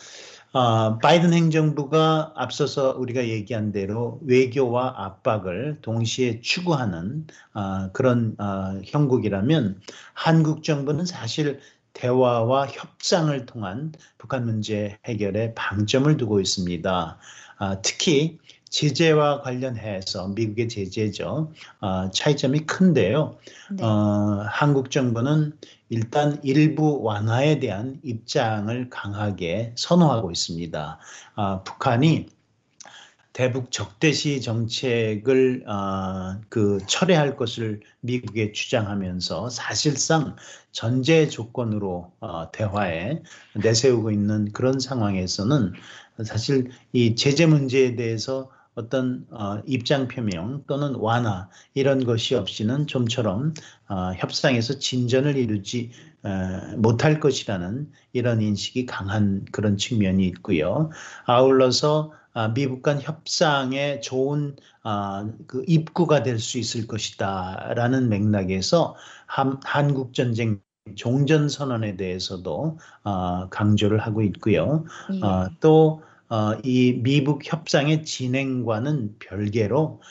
어, 0.54 1.00
바이든 1.00 1.34
행정부가 1.34 2.34
앞서서 2.36 2.96
우리가 2.96 3.28
얘기한 3.28 3.72
대로 3.72 4.20
외교와 4.24 4.94
압박을 4.98 5.80
동시에 5.82 6.42
추구하는 6.42 7.26
어, 7.56 7.92
그런 7.92 8.36
어, 8.38 8.80
형국이라면 8.86 9.82
한국 10.14 10.64
정부는 10.64 11.06
사실 11.06 11.60
대화와 11.94 12.68
협상을 12.68 13.46
통한 13.46 13.94
북한 14.18 14.46
문제 14.46 14.98
해결에 15.06 15.54
방점을 15.54 16.16
두고 16.18 16.40
있습니다. 16.40 17.18
아, 17.58 17.82
특히 17.82 18.40
제재와 18.70 19.42
관련해서 19.42 20.30
미국의 20.30 20.68
제재죠. 20.68 21.52
어, 21.80 22.10
차이점이 22.10 22.62
큰데요. 22.62 23.38
네. 23.72 23.84
어, 23.84 24.44
한국 24.50 24.90
정부는 24.90 25.56
일단 25.90 26.40
일부 26.44 27.04
완화에 27.04 27.60
대한 27.60 28.00
입장을 28.04 28.90
강하게 28.90 29.74
선호하고 29.76 30.32
있습니다. 30.32 31.00
어, 31.36 31.64
북한이 31.64 32.26
대북 33.34 33.72
적대시 33.72 34.42
정책을 34.42 35.68
어, 35.68 36.40
그 36.50 36.78
철회할 36.86 37.36
것을 37.36 37.82
미국에 38.02 38.52
주장하면서 38.52 39.50
사실상 39.50 40.36
전제 40.72 41.28
조건으로 41.28 42.12
어, 42.20 42.52
대화에 42.52 43.24
내세우고 43.56 44.12
있는 44.12 44.52
그런 44.54 44.80
상황에서는 44.80 45.74
사실 46.24 46.70
이 46.94 47.16
제재 47.16 47.48
문제에 47.48 47.96
대해서 47.96 48.52
어떤 48.76 49.26
어, 49.32 49.62
입장 49.66 50.08
표명 50.08 50.64
또는 50.68 50.96
완화 50.96 51.50
이런 51.74 52.06
것이 52.06 52.36
없이는 52.36 52.88
좀처럼 52.88 53.54
어, 53.88 54.14
협상에서 54.16 54.80
진전을 54.80 55.38
이루지 55.38 55.92
어, 56.24 56.78
못할 56.78 57.20
것이라는 57.20 57.92
이런 58.14 58.42
인식이 58.42 58.86
강한 58.86 59.46
그런 59.52 59.78
측면이 59.78 60.26
있고요. 60.28 60.92
아울러서 61.26 62.14
아, 62.14 62.23
미국 62.54 62.82
간 62.82 63.00
협상에 63.02 64.00
좋은 64.00 64.56
아, 64.84 65.30
그 65.48 65.64
입구가 65.68 66.24
될 66.24 66.40
수 66.40 66.58
있을 66.60 66.88
것이다라는 66.88 68.10
맥락에서 68.10 68.96
한, 69.28 69.60
한국 69.64 70.14
전쟁 70.14 70.60
종전 70.96 71.48
선언에 71.50 71.96
대해서도 71.96 72.78
어, 73.04 73.50
강조를 73.50 74.00
하고 74.00 74.22
있고요. 74.24 74.86
예. 75.10 75.20
어, 75.22 75.50
또 75.60 76.04
어, 76.30 76.56
이 76.64 77.00
미북 77.04 77.42
협상의 77.46 78.04
진행과는 78.04 79.18
별개로 79.20 80.02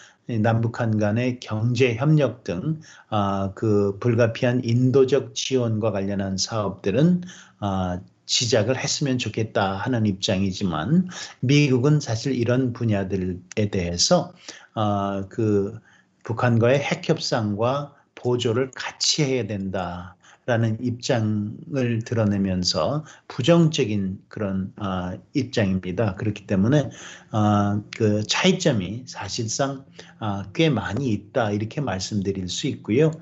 남북한 0.40 0.98
간의 0.98 1.40
경제 1.40 1.94
협력 1.96 2.44
등, 2.44 2.80
아, 3.10 3.52
그 3.54 3.98
불가피한 3.98 4.62
인도적 4.64 5.34
지원과 5.34 5.90
관련한 5.92 6.36
사업들은 6.38 7.22
아, 7.58 8.00
시작을 8.26 8.78
했으면 8.78 9.18
좋겠다 9.18 9.76
하는 9.76 10.06
입장이지만 10.06 11.08
미국은 11.40 12.00
사실 12.00 12.34
이런 12.34 12.72
분야들에 12.72 13.70
대해서 13.70 14.32
아, 14.74 15.24
그 15.28 15.78
북한과의 16.24 16.78
핵 16.78 17.08
협상과 17.08 17.94
보조를 18.14 18.70
같이 18.74 19.24
해야 19.24 19.46
된다. 19.46 20.16
라는 20.44 20.76
입장을 20.82 22.02
드러내면서 22.04 23.04
부정적인 23.28 24.24
그런 24.26 24.72
어, 24.76 25.12
입장입니다. 25.34 26.16
그렇기 26.16 26.48
때문에 26.48 26.90
어, 27.30 27.82
그 27.96 28.24
차이점이 28.24 29.04
사실상 29.06 29.84
어, 30.18 30.42
꽤 30.52 30.68
많이 30.68 31.12
있다 31.12 31.52
이렇게 31.52 31.80
말씀드릴 31.80 32.48
수 32.48 32.66
있고요. 32.66 33.12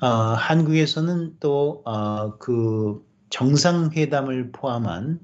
한국에서는 0.00 1.36
또그 1.40 3.04
정상회담을 3.34 4.52
포함한 4.52 5.18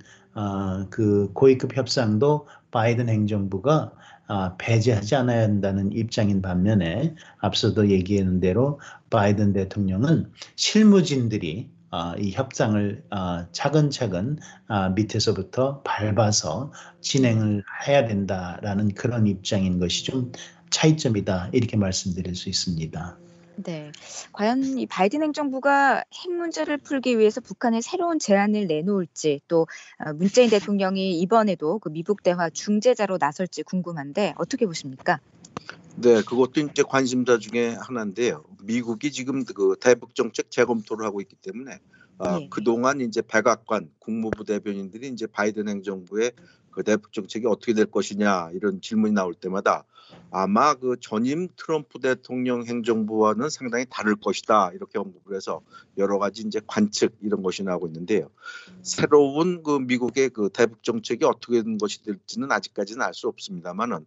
그 0.91 1.31
고위급 1.33 1.77
협상도 1.77 2.49
바이든 2.73 3.09
행정부가 3.09 3.93
아, 4.27 4.57
배제하지 4.59 5.17
않아야 5.17 5.43
한다는 5.43 5.93
입장인 5.93 6.41
반면에 6.41 7.17
앞서도 7.39 7.91
얘기한 7.91 8.39
대로 8.39 8.81
바이든 9.11 9.53
대통령은 9.53 10.31
실무진들이 10.55 11.69
아, 11.91 12.15
이 12.17 12.31
협상을 12.33 13.05
아, 13.11 13.47
차근차근 13.51 14.39
밑에서부터 14.95 15.83
밟아서 15.83 16.73
진행을 17.01 17.65
해야 17.87 18.07
된다라는 18.07 18.95
그런 18.95 19.27
입장인 19.27 19.81
것이 19.81 20.05
좀 20.05 20.33
차이점이다 20.71 21.51
이렇게 21.53 21.77
말씀드릴 21.77 22.37
수 22.37 22.49
있습니다. 22.49 23.19
네. 23.57 23.93
과연 24.33 24.79
이 24.79 24.87
바이든 24.87 25.23
행정부가 25.23 26.05
핵 26.15 26.33
문제를 26.33 26.79
풀기 26.79 27.19
위해서 27.19 27.41
북한에 27.41 27.81
새로운 27.81 28.19
제안을 28.19 28.67
내놓을지 28.67 29.41
또 29.49 29.67
어, 29.99 30.13
문재인 30.15 30.49
대통령이 30.77 31.21
이번에도 31.21 31.79
그 31.79 31.91
미북 31.91 32.23
대화 32.23 32.49
중재자로 32.51 33.19
나설지 33.21 33.63
궁금한데 33.63 34.35
어떻게 34.39 34.67
보십니까? 34.67 35.21
네, 35.97 36.23
그것도 36.23 36.61
이제 36.61 36.83
관심사 36.83 37.39
중에 37.39 37.77
하나인데요. 37.79 38.45
미국이 38.63 39.13
지금 39.13 39.45
그 39.45 39.77
대북 39.81 40.15
정책 40.15 40.51
재검토를 40.51 41.05
하고 41.05 41.21
있기 41.21 41.37
때문에 41.37 41.79
아, 42.21 42.39
네. 42.39 42.49
그동안 42.51 43.01
이제 43.01 43.23
백악관 43.23 43.91
국무부 43.99 44.45
대변인들이 44.45 45.09
이제 45.09 45.27
바이든 45.27 45.69
행정부의 45.69 46.33
그 46.71 46.85
대북 46.85 47.13
정책이 47.13 47.47
어떻게 47.47 47.73
될 47.73 47.87
것이냐 47.87 48.51
이런 48.53 48.81
질문이 48.81 49.13
나올 49.13 49.35
때마다 49.35 49.85
아마 50.31 50.75
그 50.75 50.97
전임 51.01 51.49
트럼프 51.57 51.99
대통령 51.99 52.65
행정부와는 52.67 53.49
상당히 53.49 53.87
다를 53.89 54.17
것이다 54.17 54.73
이렇게 54.75 54.99
언급을 54.99 55.35
해서 55.35 55.63
여러 55.99 56.19
가지 56.19 56.43
이제 56.43 56.61
관측 56.67 57.17
이런 57.23 57.43
것이 57.43 57.63
나오고 57.65 57.87
있는데요. 57.89 58.29
새로운 58.83 59.63
그 59.63 59.79
미국의 59.79 60.31
그 60.31 60.51
대북 60.53 60.83
정책이 60.83 61.25
어떻게 61.25 61.63
된 61.63 61.79
것이 61.79 62.03
될지는 62.03 62.53
아직까지는 62.53 63.03
알 63.03 63.15
수 63.15 63.29
없습니다만은 63.29 64.07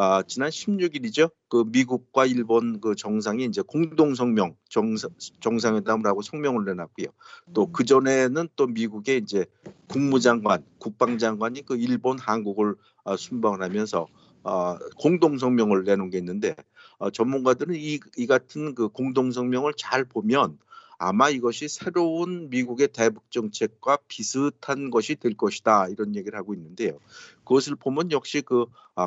아, 0.00 0.22
지난 0.22 0.48
16일이죠. 0.50 1.28
그 1.48 1.64
미국과 1.66 2.24
일본 2.26 2.80
그 2.80 2.94
정상이 2.94 3.44
이제 3.46 3.62
공동 3.62 4.14
성명 4.14 4.54
정상, 4.68 5.10
정상회담을 5.40 6.06
하고 6.06 6.22
성명을 6.22 6.66
내놨고요. 6.66 7.08
또그 7.52 7.82
음. 7.82 7.84
전에는 7.84 8.48
또 8.54 8.68
미국의 8.68 9.18
이제 9.18 9.44
국무장관, 9.88 10.64
국방장관이 10.78 11.66
그 11.66 11.76
일본, 11.76 12.16
한국을 12.16 12.76
아, 13.02 13.16
순방을 13.16 13.60
하면서 13.60 14.06
아, 14.44 14.78
공동 14.96 15.36
성명을 15.36 15.82
내놓은 15.82 16.10
게 16.10 16.18
있는데 16.18 16.54
아, 17.00 17.10
전문가들은 17.10 17.74
이, 17.74 17.98
이 18.16 18.26
같은 18.28 18.76
그 18.76 18.90
공동 18.90 19.32
성명을 19.32 19.74
잘 19.76 20.04
보면 20.04 20.58
아마 20.98 21.30
이것이 21.30 21.68
새로운 21.68 22.50
미국의 22.50 22.88
대북 22.88 23.30
정책과 23.30 23.98
비슷한 24.08 24.90
것이 24.90 25.14
될 25.14 25.34
것이다 25.34 25.88
이런 25.88 26.16
얘기를 26.16 26.36
하고 26.36 26.54
있는데요. 26.54 26.98
그것을 27.44 27.76
보면 27.76 28.10
역시 28.10 28.42
그큰그 28.42 28.72
아, 28.96 29.06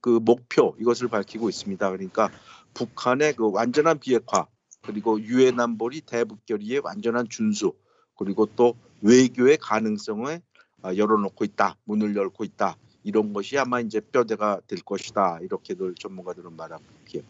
그 0.00 0.10
목표 0.20 0.74
이것을 0.80 1.08
밝히고 1.08 1.48
있습니다. 1.48 1.90
그러니까 1.90 2.30
북한의 2.74 3.34
그 3.34 3.50
완전한 3.52 4.00
비핵화 4.00 4.46
그리고 4.82 5.20
유엔 5.20 5.60
안보리 5.60 6.02
대북 6.02 6.44
결의의 6.44 6.80
완전한 6.80 7.28
준수 7.28 7.72
그리고 8.16 8.46
또 8.56 8.76
외교의 9.02 9.58
가능성을 9.58 10.40
아, 10.82 10.94
열어놓고 10.94 11.44
있다 11.44 11.76
문을 11.84 12.16
열고 12.16 12.44
있다 12.44 12.76
이런 13.06 13.32
것이 13.32 13.56
아마 13.56 13.80
이제 13.80 14.00
뼈대가 14.00 14.60
될 14.66 14.80
것이다 14.80 15.38
이렇게들 15.42 15.94
전문가들은 15.94 16.56
말하고 16.56 16.82
있고요. 17.06 17.22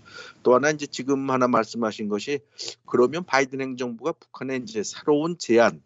또 0.43 0.55
하나 0.55 0.71
이제 0.71 0.87
지금 0.87 1.31
하나 1.31 1.49
말씀하신 1.49 2.09
것이 2.09 2.41
그러면 2.87 3.25
바이든 3.25 3.61
행정부가 3.61 4.12
북한에 4.12 4.57
이제 4.57 4.83
새로운 4.83 5.37
제안을 5.37 5.81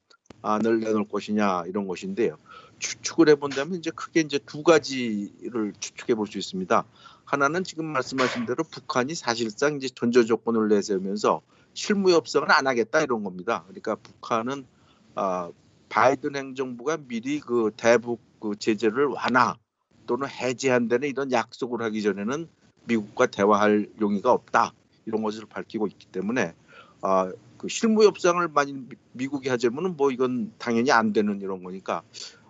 내놓을 0.80 1.08
것이냐 1.08 1.64
이런 1.66 1.88
것인데요. 1.88 2.38
추측을 2.78 3.28
해본다면 3.30 3.78
이제 3.78 3.90
크게 3.90 4.20
이제 4.20 4.38
두 4.38 4.62
가지를 4.62 5.74
추측해 5.80 6.14
볼 6.14 6.26
수 6.28 6.38
있습니다. 6.38 6.84
하나는 7.24 7.64
지금 7.64 7.86
말씀하신 7.86 8.46
대로 8.46 8.62
북한이 8.64 9.14
사실상 9.16 9.76
이제 9.76 9.88
전제 9.88 10.24
조건을 10.24 10.68
내세우면서 10.68 11.42
실무 11.74 12.12
협상을 12.12 12.50
안 12.50 12.66
하겠다 12.66 13.02
이런 13.02 13.24
겁니다. 13.24 13.64
그러니까 13.66 13.96
북한은 13.96 14.66
아, 15.16 15.50
바이든 15.88 16.36
행정부가 16.36 16.98
미리 17.08 17.40
그 17.40 17.72
대북 17.76 18.20
그 18.40 18.56
제재를 18.56 19.06
완화 19.06 19.56
또는 20.10 20.26
해제한다는 20.28 21.08
이런 21.08 21.30
약속을 21.30 21.82
하기 21.82 22.02
전에는 22.02 22.48
미국과 22.86 23.26
대화할 23.26 23.88
용의가 24.00 24.32
없다 24.32 24.72
이런 25.06 25.22
것을 25.22 25.46
밝히고 25.46 25.86
있기 25.86 26.06
때문에 26.06 26.52
아, 27.00 27.30
그 27.56 27.68
실무 27.68 28.02
협상을 28.04 28.48
만약 28.48 28.74
미국이 29.12 29.48
하자면은 29.48 29.96
뭐 29.96 30.10
이건 30.10 30.52
당연히 30.58 30.90
안 30.90 31.12
되는 31.12 31.40
이런 31.40 31.62
거니까 31.62 32.02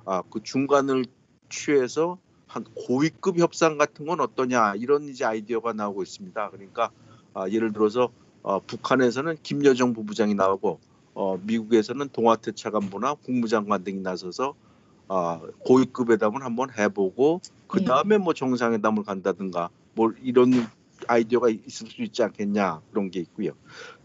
아, 0.06 0.22
그 0.30 0.42
중간을 0.42 1.04
취해서 1.50 2.16
한 2.46 2.64
고위급 2.64 3.38
협상 3.38 3.76
같은 3.76 4.06
건 4.06 4.20
어떠냐 4.20 4.76
이런 4.76 5.10
이제 5.10 5.26
아이디어가 5.26 5.74
나오고 5.74 6.02
있습니다. 6.02 6.48
그러니까 6.48 6.90
아, 7.34 7.46
예를 7.50 7.74
들어서 7.74 8.08
어, 8.40 8.60
북한에서는 8.60 9.36
김여정 9.42 9.92
부부장이 9.92 10.32
나오고 10.32 10.80
어, 11.12 11.36
미국에서는 11.36 12.08
동아태 12.08 12.52
차관보나 12.52 13.16
국무장관 13.16 13.84
등이 13.84 14.00
나서서 14.00 14.54
어, 15.10 15.40
고위급 15.64 16.12
회담을 16.12 16.44
한번 16.44 16.68
해보고 16.70 17.40
그 17.66 17.80
네. 17.80 17.84
다음에 17.84 18.16
뭐 18.16 18.32
정상회담을 18.32 19.02
간다든가 19.02 19.68
뭐 19.94 20.12
이런 20.22 20.52
아이디어가 21.08 21.48
있을 21.48 21.88
수 21.88 22.02
있지 22.02 22.22
않겠냐 22.22 22.80
그런 22.92 23.10
게 23.10 23.18
있고요. 23.18 23.50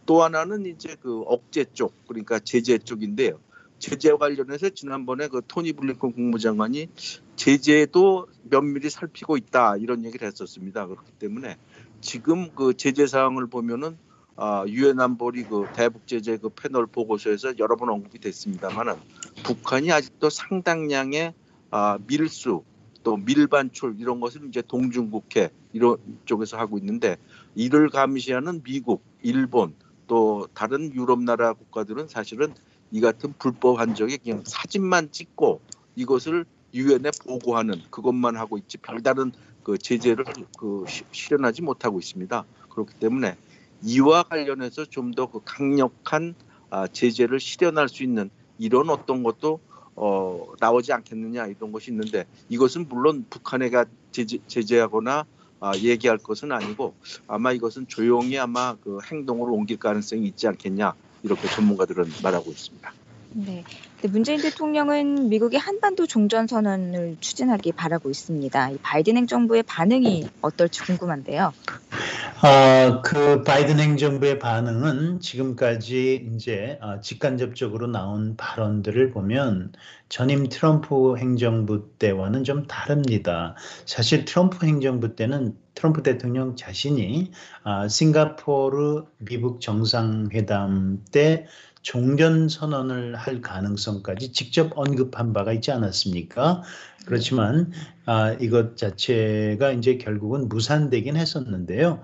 또 0.07 0.23
하나는 0.23 0.65
이제 0.65 0.95
그 0.99 1.21
억제 1.27 1.65
쪽 1.73 1.93
그러니까 2.07 2.39
제재 2.39 2.79
쪽인데요. 2.79 3.39
제재 3.77 4.13
관련해서 4.13 4.69
지난번에 4.69 5.27
그 5.27 5.41
토니 5.47 5.73
블링컨 5.73 6.13
국무장관이 6.13 6.87
제재도 7.35 8.25
면밀히 8.49 8.89
살피고 8.89 9.37
있다 9.37 9.77
이런 9.77 10.05
얘기를 10.05 10.27
했었습니다. 10.27 10.87
그렇기 10.87 11.11
때문에 11.19 11.57
지금 12.01 12.49
그 12.55 12.73
제재 12.73 13.05
사항을 13.05 13.45
보면은 13.45 13.95
아, 14.37 14.65
유엔 14.67 14.99
안보리 14.99 15.43
그 15.43 15.65
대북 15.73 16.07
제재 16.07 16.37
그 16.37 16.49
패널 16.49 16.85
보고서에서 16.87 17.57
여러 17.57 17.77
번 17.77 17.89
언급이 17.89 18.19
됐습니다만은 18.19 18.95
북한이 19.43 19.91
아직도 19.91 20.29
상당량의 20.29 21.33
아, 21.71 21.97
밀수 22.05 22.63
또 23.03 23.17
밀반출 23.17 23.95
이런 23.99 24.19
것을 24.19 24.47
이제 24.47 24.61
동중국해 24.61 25.51
이런 25.71 25.97
쪽에서 26.25 26.57
하고 26.57 26.77
있는데 26.79 27.17
이를 27.53 27.89
감시하는 27.89 28.61
미국, 28.63 29.03
일본 29.21 29.73
또 30.07 30.47
다른 30.53 30.93
유럽 30.93 31.21
나라 31.21 31.53
국가들은 31.53 32.07
사실은 32.07 32.53
이 32.91 32.99
같은 33.01 33.33
불법 33.39 33.79
한적에 33.79 34.17
그냥 34.17 34.43
사진만 34.45 35.11
찍고 35.11 35.61
이것을 35.95 36.45
유엔에 36.73 37.11
보고하는 37.25 37.81
그것만 37.89 38.35
하고 38.35 38.57
있지 38.57 38.77
별다른 38.77 39.31
그 39.63 39.77
제재를 39.77 40.25
그 40.57 40.85
실현하지 41.11 41.61
못하고 41.61 41.99
있습니다. 41.99 42.43
그렇기 42.69 42.95
때문에 42.99 43.37
이와 43.83 44.23
관련해서 44.23 44.85
좀 44.85 45.11
더 45.11 45.27
그 45.27 45.41
강력한 45.45 46.35
아, 46.69 46.87
제재를 46.87 47.39
실현할 47.39 47.89
수 47.89 48.03
있는 48.03 48.29
이런 48.57 48.89
어떤 48.89 49.23
것도 49.23 49.59
어, 49.95 50.45
나오지 50.59 50.91
않겠느냐 50.93 51.47
이런 51.47 51.71
것이 51.71 51.91
있는데 51.91 52.25
이것은 52.49 52.87
물론 52.89 53.25
북한에가 53.29 53.85
제재, 54.11 54.39
제재하거나 54.47 55.25
아, 55.61 55.71
얘기할 55.77 56.17
것은 56.17 56.51
아니고 56.51 56.93
아마 57.27 57.51
이것은 57.51 57.87
조용히 57.87 58.37
아마 58.37 58.75
그 58.83 58.99
행동으로 59.09 59.53
옮길 59.53 59.77
가능성이 59.77 60.25
있지 60.27 60.47
않겠냐 60.47 60.93
이렇게 61.23 61.47
전문가들은 61.47 62.05
말하고 62.23 62.51
있습니다. 62.51 62.93
네. 63.37 63.65
문재인 64.07 64.41
대통령은 64.41 65.27
미국의 65.27 65.59
한반도 65.59 66.07
종전 66.07 66.47
선언을 66.47 67.17
추진하기 67.19 67.73
바라고 67.73 68.09
있습니다. 68.09 68.71
바이든 68.81 69.17
행정부의 69.17 69.63
반응이 69.63 70.29
어떨지 70.41 70.81
궁금한데요. 70.83 71.51
아, 72.41 73.01
그 73.03 73.43
바이든 73.43 73.79
행정부의 73.79 74.39
반응은 74.39 75.19
지금까지 75.19 76.29
이제 76.33 76.77
아, 76.81 77.01
직간접적으로 77.01 77.87
나온 77.87 78.37
발언들을 78.37 79.11
보면 79.11 79.73
전임 80.07 80.47
트럼프 80.47 81.17
행정부 81.17 81.89
때와는 81.97 82.43
좀 82.45 82.67
다릅니다. 82.67 83.55
사실 83.85 84.23
트럼프 84.23 84.65
행정부 84.65 85.15
때는 85.15 85.57
트럼프 85.73 86.03
대통령 86.03 86.55
자신이 86.55 87.31
아, 87.63 87.87
싱가포르 87.87 89.05
미국 89.17 89.59
정상회담 89.59 91.03
때 91.11 91.47
종전 91.85 92.49
선언을 92.49 93.15
할 93.15 93.41
가능성까지 93.41 94.31
직접 94.31 94.71
언급한 94.75 95.33
바가 95.33 95.53
있지 95.53 95.71
않았습니까? 95.71 96.63
그렇지만 97.05 97.71
아, 98.05 98.31
이것 98.41 98.75
자체가 98.75 99.71
이제 99.71 99.99
결국은 99.99 100.49
무산되긴 100.49 101.15
했었는데요. 101.15 102.01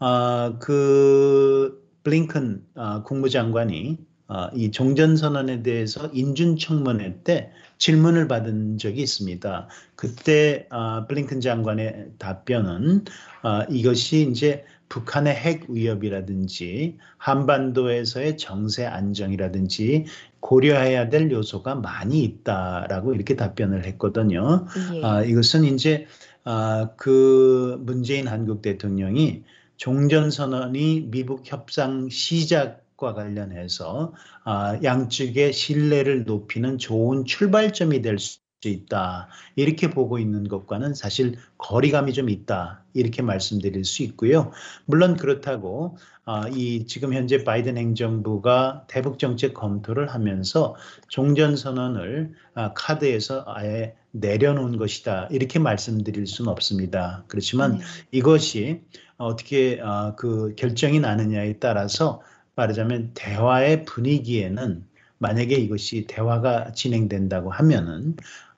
아, 0.00 0.58
그 0.60 1.82
블링컨 2.02 2.62
아, 2.74 3.02
국무장관이 3.04 3.98
아, 4.28 4.50
이 4.54 4.70
종전 4.70 5.16
선언에 5.16 5.62
대해서 5.62 6.10
인준 6.12 6.58
청문회 6.58 7.22
때 7.24 7.52
질문을 7.78 8.28
받은 8.28 8.76
적이 8.76 9.00
있습니다. 9.00 9.68
그때 9.96 10.66
아, 10.68 11.06
블링컨 11.08 11.40
장관의 11.40 12.10
답변은 12.18 13.06
아, 13.40 13.64
이것이 13.70 14.28
이제 14.30 14.66
북한의 14.92 15.34
핵 15.34 15.70
위협이라든지 15.70 16.98
한반도에서의 17.16 18.36
정세 18.36 18.84
안정이라든지 18.84 20.04
고려해야 20.40 21.08
될 21.08 21.30
요소가 21.30 21.76
많이 21.76 22.22
있다라고 22.22 23.14
이렇게 23.14 23.34
답변을 23.34 23.86
했거든요. 23.86 24.66
예. 24.94 25.02
아, 25.02 25.22
이것은 25.22 25.64
이제 25.64 26.06
아, 26.44 26.90
그 26.98 27.78
문재인 27.80 28.28
한국 28.28 28.60
대통령이 28.60 29.44
종전선언이 29.78 31.08
미국 31.10 31.40
협상 31.44 32.10
시작 32.10 32.82
과 32.98 33.14
관련해서 33.14 34.12
아, 34.44 34.78
양측의 34.80 35.54
신뢰를 35.54 36.22
높이는 36.24 36.78
좋은 36.78 37.24
출발점이 37.24 38.00
될 38.00 38.18
수 38.18 38.41
있다. 38.68 39.28
이렇게 39.56 39.90
보고 39.90 40.18
있는 40.18 40.48
것과는 40.48 40.94
사실 40.94 41.36
거리감이 41.58 42.12
좀 42.12 42.28
있다. 42.28 42.84
이렇게 42.94 43.22
말씀드릴 43.22 43.84
수 43.84 44.02
있고요. 44.02 44.52
물론 44.86 45.16
그렇다고 45.16 45.96
아, 46.24 46.48
이 46.48 46.86
지금 46.86 47.14
현재 47.14 47.42
바이든 47.42 47.76
행정부가 47.76 48.84
대북 48.86 49.18
정책 49.18 49.54
검토를 49.54 50.08
하면서 50.08 50.76
종전 51.08 51.56
선언을 51.56 52.32
아, 52.54 52.72
카드에서 52.74 53.44
아예 53.46 53.94
내려놓은 54.12 54.76
것이다. 54.76 55.28
이렇게 55.30 55.58
말씀드릴 55.58 56.26
수는 56.26 56.50
없습니다. 56.50 57.24
그렇지만 57.26 57.78
네. 57.78 57.84
이것이 58.12 58.82
어떻게 59.16 59.80
아, 59.82 60.14
그 60.16 60.54
결정이 60.56 61.00
나느냐에 61.00 61.58
따라서 61.58 62.22
말하자면 62.54 63.12
대화의 63.14 63.84
분위기에는 63.84 64.84
만약에 65.18 65.54
이것이 65.54 66.06
대화가 66.08 66.72
진행된다고 66.72 67.50
하면은 67.50 68.16
아, 68.16 68.51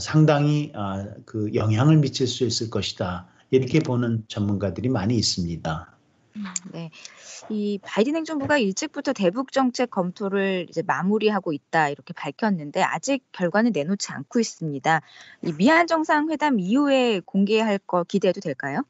상당히 0.00 0.72
아, 0.74 1.06
그 1.26 1.54
영향을 1.54 1.98
미칠 1.98 2.26
수 2.26 2.44
있을 2.44 2.70
것이다. 2.70 3.26
이렇게 3.50 3.80
보는 3.80 4.24
전문가들이 4.28 4.88
많이 4.88 5.16
있습니다. 5.16 5.90
네. 6.72 6.90
이 7.48 7.78
바이든 7.82 8.14
행정부가 8.14 8.58
일찍부터 8.58 9.12
대북 9.12 9.52
정책 9.52 9.90
검토를 9.90 10.66
이제 10.68 10.82
마무리하고 10.82 11.52
있다 11.52 11.88
이렇게 11.88 12.12
밝혔는데 12.14 12.82
아직 12.82 13.24
결과는 13.32 13.72
내놓지 13.72 14.12
않고 14.12 14.38
있습니다. 14.38 15.02
이 15.42 15.52
미한 15.52 15.86
정상회담 15.86 16.60
이후에 16.60 17.20
공개할 17.20 17.78
거 17.78 18.04
기대해도 18.04 18.40
될까요? 18.40 18.84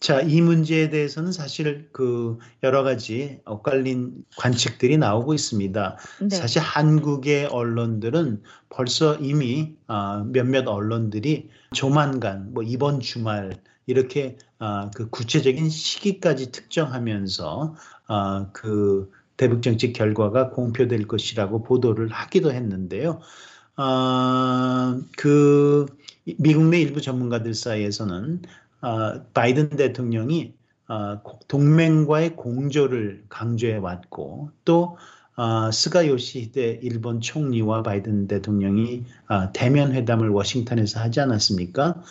자, 0.00 0.22
이 0.22 0.40
문제에 0.40 0.88
대해서는 0.88 1.30
사실 1.30 1.90
그 1.92 2.38
여러 2.62 2.82
가지 2.82 3.38
엇갈린 3.44 4.24
관측들이 4.38 4.96
나오고 4.96 5.34
있습니다. 5.34 5.98
네. 6.22 6.28
사실 6.34 6.62
한국의 6.62 7.46
언론들은 7.46 8.42
벌써 8.70 9.16
이미 9.16 9.74
아, 9.88 10.24
몇몇 10.26 10.66
언론들이 10.66 11.50
조만간 11.74 12.54
뭐 12.54 12.62
이번 12.62 13.00
주말 13.00 13.60
이렇게 13.84 14.38
아, 14.58 14.90
그 14.96 15.10
구체적인 15.10 15.68
시기까지 15.68 16.50
특정하면서 16.50 17.74
아, 18.06 18.46
그 18.54 19.12
대북 19.36 19.60
정책 19.60 19.92
결과가 19.92 20.48
공표될 20.50 21.08
것이라고 21.08 21.62
보도를 21.62 22.08
하기도 22.08 22.52
했는데요. 22.52 23.20
아, 23.76 24.98
그 25.18 25.84
미국 26.38 26.64
내 26.64 26.80
일부 26.80 27.02
전문가들 27.02 27.52
사이에서는 27.52 28.42
아, 28.80 29.22
바이든 29.34 29.70
대통령이 29.70 30.54
아, 30.86 31.22
동맹과의 31.48 32.36
공조를 32.36 33.24
강조해 33.28 33.76
왔고 33.76 34.50
또 34.64 34.96
아, 35.36 35.70
스가 35.70 36.06
요시히데 36.06 36.80
일본 36.82 37.20
총리와 37.20 37.82
바이든 37.82 38.26
대통령이 38.26 39.04
아, 39.26 39.52
대면 39.52 39.92
회담을 39.94 40.28
워싱턴에서 40.28 41.00
하지 41.00 41.20
않았습니까? 41.20 42.02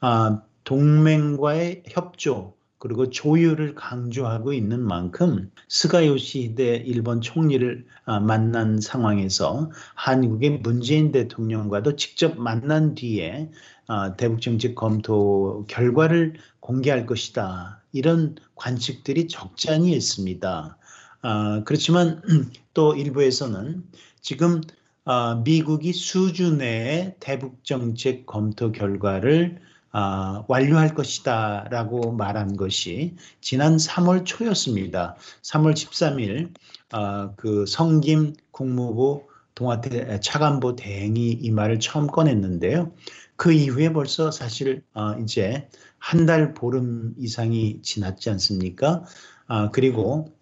아, 0.00 0.42
동맹과의 0.64 1.82
협조 1.88 2.54
그리고 2.78 3.10
조율을 3.10 3.74
강조하고 3.74 4.52
있는 4.52 4.80
만큼 4.80 5.50
스가 5.68 6.06
요시히데 6.06 6.76
일본 6.86 7.20
총리를 7.20 7.84
아, 8.04 8.20
만난 8.20 8.80
상황에서 8.80 9.70
한국의 9.94 10.60
문재인 10.60 11.10
대통령과도 11.10 11.96
직접 11.96 12.38
만난 12.38 12.94
뒤에 12.94 13.50
아, 13.50 13.77
대북 14.16 14.40
정책 14.40 14.74
검토 14.74 15.64
결과를 15.68 16.34
공개할 16.60 17.06
것이다. 17.06 17.82
이런 17.92 18.36
관측들이 18.54 19.28
적잖이 19.28 19.92
있습니다. 19.92 20.76
아, 21.22 21.62
그렇지만 21.64 22.22
또 22.74 22.94
일부에서는 22.94 23.84
지금 24.20 24.60
아, 25.04 25.40
미국이 25.42 25.92
수주 25.92 26.56
내에 26.56 27.16
대북 27.18 27.64
정책 27.64 28.26
검토 28.26 28.72
결과를 28.72 29.58
아, 29.90 30.44
완료할 30.48 30.94
것이다 30.94 31.68
라고 31.70 32.12
말한 32.12 32.56
것이 32.56 33.16
지난 33.40 33.78
3월 33.78 34.26
초였습니다. 34.26 35.16
3월 35.42 35.72
13일 35.72 36.52
아, 36.92 37.32
그 37.36 37.64
성김 37.66 38.34
국무부 38.50 39.26
동아태 39.54 40.20
차관보 40.20 40.76
대행이 40.76 41.30
이 41.32 41.50
말을 41.50 41.80
처음 41.80 42.06
꺼냈는데요. 42.06 42.92
그 43.38 43.52
이후에 43.52 43.92
벌써 43.94 44.30
사실 44.32 44.84
아, 44.94 45.16
이제 45.22 45.70
한 45.98 46.26
달 46.26 46.54
보름 46.54 47.14
이상이 47.18 47.82
지났지 47.82 48.30
않습니까? 48.30 49.04
아, 49.48 49.70
그리고 49.70 50.34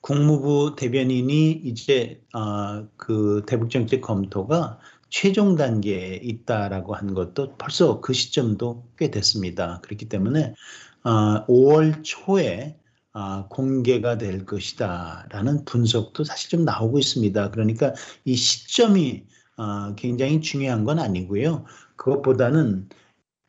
국무부 0.00 0.76
대변인이 0.78 1.52
이제 1.52 2.22
아, 2.32 2.86
그 2.96 3.44
대북 3.46 3.70
정책 3.70 4.00
검토가 4.02 4.78
최종 5.10 5.56
단계에 5.56 6.16
있다라고 6.22 6.94
한 6.96 7.14
것도 7.14 7.56
벌써 7.58 8.00
그 8.00 8.12
시점도 8.12 8.88
꽤 8.98 9.10
됐습니다. 9.10 9.80
그렇기 9.82 10.08
때문에 10.08 10.54
아, 11.04 11.44
5월 11.48 12.02
초에 12.04 12.78
아, 13.12 13.46
공개가 13.50 14.18
될 14.18 14.44
것이다라는 14.46 15.64
분석도 15.64 16.24
사실 16.24 16.50
좀 16.50 16.64
나오고 16.64 16.98
있습니다. 16.98 17.50
그러니까 17.52 17.94
이 18.24 18.36
시점이 18.36 19.24
아, 19.58 19.94
굉장히 19.96 20.40
중요한 20.42 20.84
건 20.84 20.98
아니고요. 20.98 21.64
그것보다는 22.06 22.88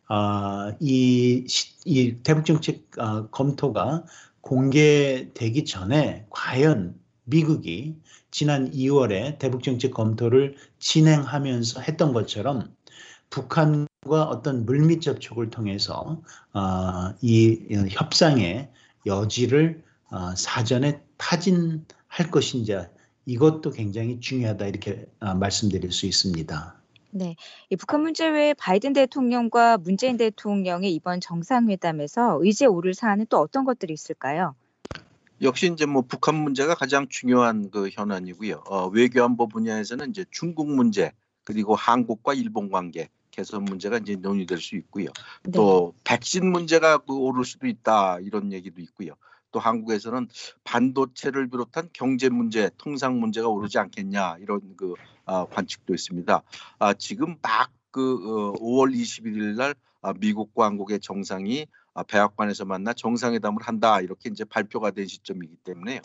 아, 0.10 0.74
이, 0.80 1.46
시- 1.48 1.76
이 1.86 2.17
대북 2.24 2.46
정책 2.46 2.88
아, 2.98 3.28
검토가 3.30 4.06
공개되기 4.41 5.65
전에 5.65 6.26
과연 6.32 7.00
미국이 7.26 7.98
지난 8.32 8.72
2월에 8.74 9.38
대북 9.38 9.63
정책 9.63 9.93
검토를 9.93 10.56
진행하면서 10.80 11.82
했던 11.82 12.13
것처럼 12.13 12.76
북한과 13.30 14.24
어떤 14.30 14.65
물밑 14.65 15.02
접촉을 15.02 15.52
통해서 15.52 16.22
아, 16.54 17.13
이 17.22 17.60
협상의 17.91 18.72
여지를 19.06 19.84
아, 20.10 20.34
사전에 20.36 21.04
타진할 21.17 22.32
것인지 22.32 22.76
이것도 23.28 23.72
굉장히 23.72 24.20
중요하다 24.20 24.67
이렇게 24.67 25.06
아, 25.20 25.36
말씀드릴 25.36 25.91
수 25.91 26.08
있습니다. 26.08 26.77
네. 27.12 27.36
이 27.70 27.76
북한 27.76 28.02
문제 28.02 28.28
외에 28.28 28.54
바이든 28.54 28.93
대통령과 28.93 29.78
문재인 29.78 30.17
대통령의 30.17 30.93
이번 30.93 31.20
정상회담에서 31.22 32.39
의제에 32.41 32.67
오를 32.67 32.93
사안은 32.93 33.28
또 33.30 33.39
어떤 33.39 33.65
것들이 33.65 33.93
있을까요? 33.93 34.56
역시 35.41 35.72
이제 35.72 35.86
뭐 35.86 36.02
북한 36.02 36.36
문제가 36.36 36.74
가장 36.76 37.08
중요한 37.10 37.70
그 37.70 37.89
현안이고요. 37.89 38.63
어, 38.67 38.88
외교안보 38.88 39.48
분야에서는 39.48 40.10
이제 40.10 40.26
중국 40.32 40.67
문제 40.70 41.12
그리고 41.43 41.76
한국과 41.76 42.34
일본 42.34 42.70
관계 42.70 43.10
개선 43.32 43.65
문제가 43.65 44.00
이제 44.00 44.15
논의될 44.15 44.58
수 44.58 44.76
있고요. 44.78 45.10
네. 45.43 45.52
또 45.52 45.93
백신 46.04 46.52
문제가 46.52 46.98
그 46.98 47.15
오를 47.15 47.46
수도 47.46 47.67
있다 47.67 48.20
이런 48.20 48.52
얘기도 48.52 48.82
있고요. 48.82 49.13
또 49.52 49.60
한국에서는 49.60 50.28
반도체를 50.63 51.50
비롯한 51.50 51.89
경제 51.93 52.30
문제, 52.30 52.70
통상 52.78 53.20
문제가 53.20 53.48
오르지 53.48 53.78
않겠냐 53.78 54.38
이런 54.39 54.60
그 54.76 54.96
아, 55.00 55.16
관측도 55.28 55.94
있습니다. 55.94 56.42
아, 56.80 56.94
지금 56.94 57.36
막그 57.42 58.54
어, 58.54 58.54
5월 58.54 58.94
21일 58.96 59.56
날 59.56 59.76
아, 60.02 60.13
미국과 60.13 60.66
한국의 60.66 61.00
정상이 61.00 61.68
아, 61.94 62.04
백악관에서 62.04 62.63
만나 62.66 62.94
정상회담을 62.94 63.62
한다 63.63 64.02
이렇게 64.02 64.30
이제 64.30 64.46
발표가 64.46 64.92
된 64.92 65.08
시점이기 65.08 65.58
때문에 65.63 66.02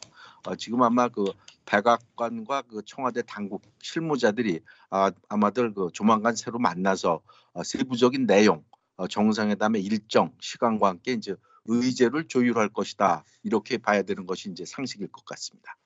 어, 0.46 0.56
지금 0.56 0.82
아마 0.82 1.08
그 1.08 1.24
백악관과 1.66 2.62
그 2.62 2.82
청와대 2.86 3.22
당국 3.22 3.62
실무자들이 3.80 4.60
아, 4.90 5.12
아마들 5.28 5.74
그 5.74 5.90
조만간 5.92 6.34
새로 6.34 6.58
만나서 6.58 7.20
어, 7.52 7.62
세부적인 7.62 8.26
내용 8.26 8.64
어, 8.96 9.06
정상회담의 9.06 9.84
일정 9.84 10.32
시간과 10.40 10.88
함께 10.88 11.12
이제 11.12 11.34
의제를 11.66 12.26
조율할 12.26 12.70
것이다 12.70 13.24
이렇게 13.42 13.78
봐야 13.78 14.02
되는 14.02 14.26
것이 14.26 14.50
이제 14.50 14.64
상식일 14.64 15.08
것 15.08 15.24
같습니다. 15.24 15.76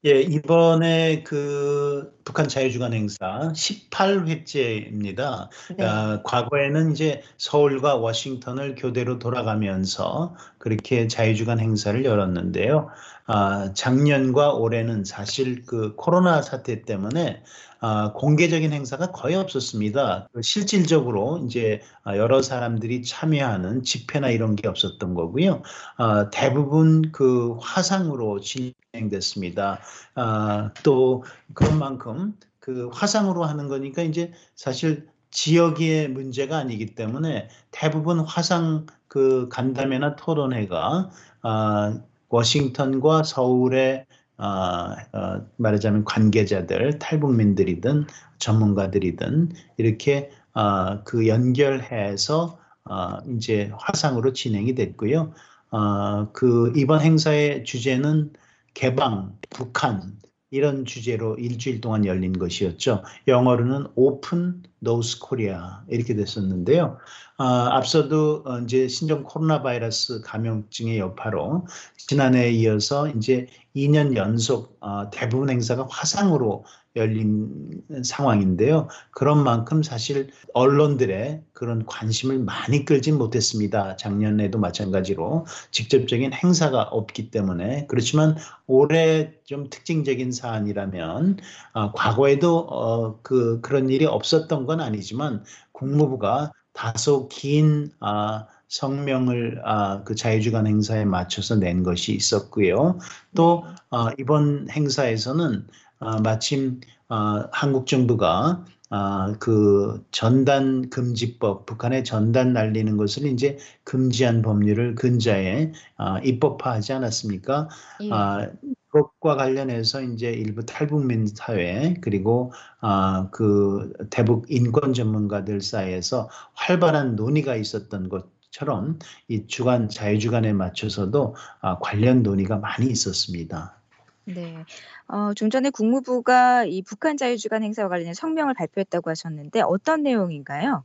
예, 0.07 0.21
이번에 0.21 1.23
그 1.23 2.15
북한 2.25 2.47
자유주간 2.47 2.93
행사 2.93 3.51
18회째입니다. 3.55 5.49
네. 5.79 5.85
아, 5.85 6.21
과거에는 6.23 6.93
이제 6.93 7.23
서울과 7.39 7.97
워싱턴을 7.97 8.75
교대로 8.75 9.19
돌아가면서 9.19 10.37
그렇게 10.59 11.09
자유주간 11.09 11.59
행사를 11.59 12.05
열었는데요. 12.05 12.91
아, 13.27 13.73
작년과 13.73 14.53
올해는 14.53 15.05
사실 15.05 15.65
그 15.65 15.95
코로나 15.97 16.43
사태 16.43 16.83
때문에 16.83 17.43
아, 17.81 18.13
공개적인 18.13 18.75
행사가 18.75 19.11
거의 19.11 19.37
없었습니다. 19.37 20.29
그 20.35 20.43
실질적으로 20.43 21.43
이제 21.47 21.81
여러 22.09 22.43
사람들이 22.43 23.05
참여하는 23.05 23.85
집회나 23.85 24.29
이런 24.29 24.55
게 24.55 24.69
없었던 24.69 25.15
거고요. 25.15 25.63
아, 25.97 26.29
대부분 26.29 27.11
그 27.11 27.57
화상으로 27.63 28.41
진 28.41 28.75
행됐습니다. 28.95 29.81
아, 30.15 30.73
또 30.83 31.25
그런 31.53 31.79
만큼 31.79 32.35
그 32.61 32.89
화상으로 32.93 33.45
하는 33.45 33.69
거니까 33.69 34.03
이제 34.03 34.33
사실 34.55 35.09
지역의 35.31 36.09
문제가 36.09 36.59
아니기 36.59 36.95
때문에 36.95 37.49
대부분 37.71 38.21
화상 38.21 38.87
그 39.09 39.49
간담회나 39.51 40.17
토론회가 40.17 41.11
아, 41.43 42.01
워싱턴과 42.29 43.25
서울의 43.25 44.07
어, 44.37 44.47
어, 44.47 45.47
말하자면 45.57 46.05
관계자들, 46.05 46.99
탈북민들이든 46.99 48.07
전문가들이든 48.39 49.53
이렇게 49.77 50.31
어, 50.55 51.05
그 51.05 51.29
연결해서 51.29 52.59
어, 52.85 53.19
이제 53.31 53.71
화상으로 53.79 54.33
진행이 54.33 54.75
됐고요. 54.75 55.33
어, 55.71 56.33
그 56.33 56.73
이번 56.77 57.01
행사의 57.01 57.65
주제는 57.65 58.33
개방, 58.75 59.39
북한 59.51 60.19
이런 60.51 60.85
주제로 60.85 61.35
일주일 61.37 61.81
동안 61.81 62.05
열린 62.05 62.39
것이었죠. 62.39 63.03
영어로는 63.27 63.89
Open 63.97 64.63
North 64.79 65.19
Korea 65.19 65.83
이렇게 65.89 66.15
됐었는데요. 66.15 66.99
어, 67.39 67.45
앞서도 67.45 68.45
어, 68.47 68.59
이제 68.61 68.87
신종 68.87 69.25
코로나 69.25 69.63
바이러스 69.63 70.21
감염증의 70.21 70.99
여파로 71.01 71.67
지난해에 71.97 72.53
이어서 72.53 73.09
이제 73.09 73.49
2년 73.75 74.15
연속 74.15 74.77
어, 74.81 75.11
대부분 75.11 75.51
행사가 75.51 75.89
화상으로 75.91 76.65
열린 76.97 77.83
상황인데요. 78.05 78.89
그런 79.11 79.43
만큼 79.43 79.83
사실 79.83 80.31
언론들의 80.53 81.43
그런 81.53 81.85
관심을 81.87 82.39
많이 82.39 82.85
끌진 82.85 83.19
못했습니다. 83.19 83.97
작년에도 83.97 84.59
마찬가지로 84.59 85.47
직접적인 85.73 86.33
행사가 86.33 86.83
없기 86.83 87.31
때문에 87.31 87.87
그렇지만 87.89 88.37
올해 88.67 89.33
좀 89.45 89.69
특징적인 89.71 90.31
사안이라면 90.31 91.39
어, 91.73 91.93
과거에도 91.93 92.59
어, 92.59 93.21
그 93.23 93.61
그런 93.61 93.91
일이 93.91 94.07
없었던 94.07 94.67
건 94.67 94.81
아니지만 94.81 95.43
국무부가 95.73 96.53
다소 96.73 97.29
긴 97.29 97.91
아, 98.01 98.47
성명을 98.69 99.63
아, 99.65 100.03
그 100.05 100.15
자유주간 100.15 100.67
행사에 100.67 101.05
맞춰서 101.05 101.57
낸 101.57 101.83
것이 101.83 102.13
있었고요. 102.13 102.99
또 103.35 103.65
어, 103.91 104.09
이번 104.19 104.69
행사에서는 104.71 105.67
어, 106.05 106.21
마침 106.21 106.81
어, 107.09 107.45
한국 107.53 107.87
정부가 107.87 108.65
아, 108.91 109.35
그 109.41 110.07
전단 110.13 110.89
금지법, 110.89 111.67
북한의 111.67 112.05
전단 112.05 112.53
날리는 112.53 112.97
것을 112.97 113.27
이제 113.27 113.59
금지한 113.83 114.43
법률을 114.43 114.95
근자에 114.95 115.73
아, 115.97 116.21
입법화하지 116.21 116.93
않았습니까? 116.93 117.69
예. 118.03 118.11
아, 118.13 118.51
그것과 118.91 119.35
관련해서 119.37 120.03
이제 120.03 120.31
일부 120.31 120.65
탈북민 120.65 121.27
사회 121.27 121.95
그리고 122.03 122.53
아, 122.81 123.29
그 123.33 123.93
대북 124.11 124.47
인권 124.49 124.93
전문가들 124.93 125.61
사이에서 125.61 126.29
활발한 126.55 127.17
논의가 127.17 127.57
있었던 127.57 128.09
것 128.09 128.27
처럼 128.53 129.01
이 129.27 129.49
주간 129.49 129.89
자유주간에 129.89 130.53
맞춰서도 130.53 131.35
아, 131.61 131.79
관련 131.81 132.23
논의가 132.23 132.59
많이 132.59 132.87
있었습니다. 132.87 133.81
네. 134.27 134.65
어, 135.07 135.35
좀 135.35 135.51
전에 135.51 135.71
국무부가 135.71 136.65
이 136.65 136.83
북한 136.83 137.17
자유주간 137.17 137.63
행사와 137.63 137.89
관련해 137.89 138.15
성명을 138.15 138.55
발표했다고 138.55 139.11
하셨는데 139.11 139.61
어떤 139.63 140.03
내용인가요? 140.03 140.85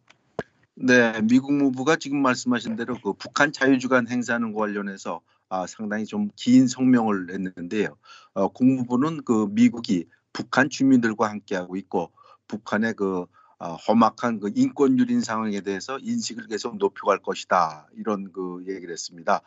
네, 0.75 1.21
미국 1.23 1.53
무부가 1.53 1.95
지금 1.97 2.21
말씀하신 2.21 2.75
대로 2.75 2.95
그 3.01 3.13
북한 3.13 3.51
자유주간 3.51 4.07
행사는 4.07 4.53
관련해서 4.53 5.21
아, 5.49 5.65
상당히 5.67 6.05
좀 6.05 6.29
긴 6.35 6.67
성명을 6.67 7.31
했는데요. 7.33 7.97
어, 8.33 8.47
국무부는 8.49 9.23
그 9.25 9.47
미국이 9.51 10.05
북한 10.31 10.69
주민들과 10.69 11.29
함께하고 11.29 11.75
있고 11.77 12.11
북한의 12.47 12.93
그 12.93 13.21
어, 13.21 13.27
험악한 13.67 14.39
그 14.39 14.51
인권 14.55 14.97
유린 14.97 15.21
상황에 15.21 15.61
대해서 15.61 15.99
인식을 15.99 16.47
계속 16.47 16.77
높여갈 16.77 17.19
것이다 17.19 17.87
이런 17.97 18.31
그 18.31 18.63
얘기를 18.67 18.91
했습니다. 18.91 19.41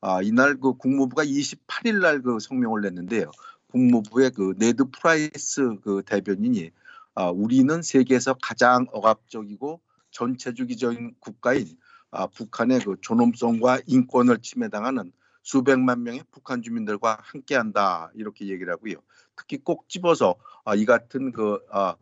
아, 0.00 0.22
이날 0.22 0.56
그 0.58 0.74
국무부가 0.74 1.24
28일 1.24 2.00
날 2.00 2.22
그 2.22 2.38
성명을 2.40 2.80
냈는데요. 2.80 3.30
국무부의 3.70 4.30
그 4.30 4.54
네드 4.56 4.84
프라이스 4.90 5.76
그 5.82 6.02
대변인이 6.04 6.70
아, 7.14 7.30
우리는 7.30 7.82
세계에서 7.82 8.34
가장 8.42 8.86
억압적이고 8.92 9.80
전체주의적인 10.10 11.16
국가인 11.20 11.66
아, 12.10 12.26
북한의 12.26 12.80
그 12.80 12.96
존엄성과 13.00 13.80
인권을 13.86 14.38
침해당하는 14.38 15.12
수백만 15.42 16.02
명의 16.02 16.22
북한 16.30 16.62
주민들과 16.62 17.18
함께한다 17.22 18.10
이렇게 18.14 18.46
얘기를 18.46 18.72
하고요. 18.72 18.96
특히 19.36 19.58
꼭 19.58 19.88
집어서 19.88 20.36
아, 20.64 20.74
이 20.74 20.84
같은 20.84 21.32
그 21.32 21.58
아, 21.70 21.96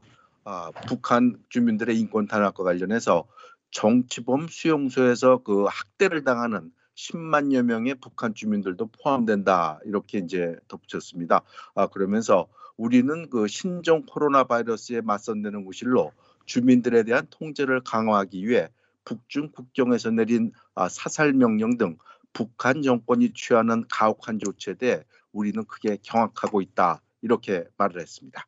아, 0.48 0.70
북한 0.86 1.36
주민들의 1.48 1.98
인권 1.98 2.28
탄압과 2.28 2.62
관련해서 2.62 3.26
정치범 3.72 4.46
수용소에서 4.46 5.38
그 5.42 5.64
학대를 5.64 6.22
당하는 6.22 6.70
10만여 6.94 7.62
명의 7.64 7.96
북한 7.96 8.32
주민들도 8.32 8.90
포함된다 8.92 9.80
이렇게 9.84 10.18
이제 10.18 10.54
덧붙였습니다. 10.68 11.42
아, 11.74 11.88
그러면서 11.88 12.46
우리는 12.76 13.28
그 13.28 13.48
신종 13.48 14.06
코로나 14.06 14.44
바이러스에 14.44 15.00
맞선되는 15.00 15.64
구실로 15.64 16.12
주민들에 16.44 17.02
대한 17.02 17.26
통제를 17.28 17.80
강화하기 17.80 18.46
위해 18.46 18.68
북중 19.04 19.50
국경에서 19.50 20.12
내린 20.12 20.52
아, 20.76 20.88
사살 20.88 21.32
명령 21.32 21.76
등 21.76 21.98
북한 22.32 22.82
정권이 22.82 23.32
취하는 23.34 23.84
가혹한 23.90 24.38
조치에 24.38 24.74
대해 24.74 25.02
우리는 25.32 25.64
크게 25.64 25.98
경악하고 26.02 26.60
있다 26.60 27.02
이렇게 27.20 27.64
말을 27.76 28.00
했습니다. 28.00 28.46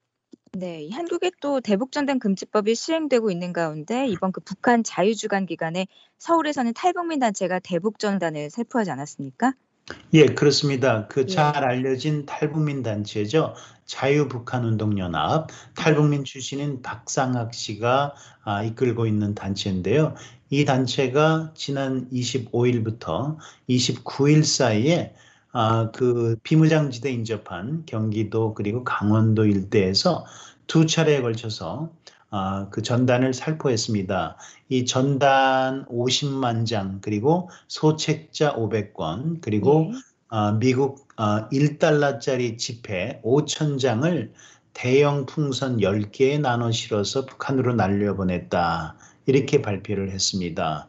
네, 0.52 0.82
이 0.82 0.90
한국에 0.90 1.30
또 1.40 1.60
대북전단 1.60 2.18
금지법이 2.18 2.74
시행되고 2.74 3.30
있는 3.30 3.52
가운데 3.52 4.06
이번 4.06 4.32
그 4.32 4.40
북한 4.40 4.82
자유주간 4.82 5.46
기간에 5.46 5.86
서울에서는 6.18 6.72
탈북민 6.74 7.18
단체가 7.18 7.58
대북전단을 7.58 8.50
살포하지 8.50 8.90
않았습니까? 8.90 9.52
예, 10.12 10.26
그렇습니다. 10.26 11.06
그 11.08 11.22
예. 11.22 11.26
잘 11.26 11.64
알려진 11.64 12.26
탈북민 12.26 12.82
단체죠. 12.82 13.54
자유북한운동연합 13.86 15.48
탈북민 15.74 16.24
출신인 16.24 16.82
박상학 16.82 17.54
씨가 17.54 18.14
아, 18.44 18.62
이끌고 18.62 19.06
있는 19.06 19.34
단체인데요. 19.34 20.14
이 20.50 20.64
단체가 20.64 21.52
지난 21.54 22.08
25일부터 22.10 23.36
29일 23.68 24.44
사이에 24.44 25.14
아, 25.52 25.90
그 25.92 26.36
비무장지대 26.42 27.10
인접한 27.10 27.84
경기도 27.86 28.54
그리고 28.54 28.84
강원도 28.84 29.46
일대에서 29.46 30.26
두 30.66 30.86
차례에 30.86 31.22
걸쳐서 31.22 31.90
어, 32.30 32.68
그 32.70 32.82
전단을 32.82 33.32
살포했습니다. 33.32 34.36
이 34.68 34.84
전단 34.84 35.86
50만 35.86 36.66
장 36.66 36.98
그리고 37.00 37.48
소책자 37.68 38.54
500권 38.54 39.40
그리고 39.40 39.90
네. 39.90 39.98
어, 40.28 40.52
미국 40.52 41.08
어, 41.16 41.48
1달러짜리 41.48 42.58
지폐 42.58 43.20
5천 43.24 43.78
장을 43.80 44.32
대형 44.74 45.24
풍선 45.26 45.78
10개에 45.78 46.38
나눠 46.38 46.70
실어서 46.70 47.24
북한으로 47.24 47.74
날려보냈다. 47.74 48.96
이렇게 49.26 49.60
발표를 49.60 50.10
했습니다. 50.10 50.88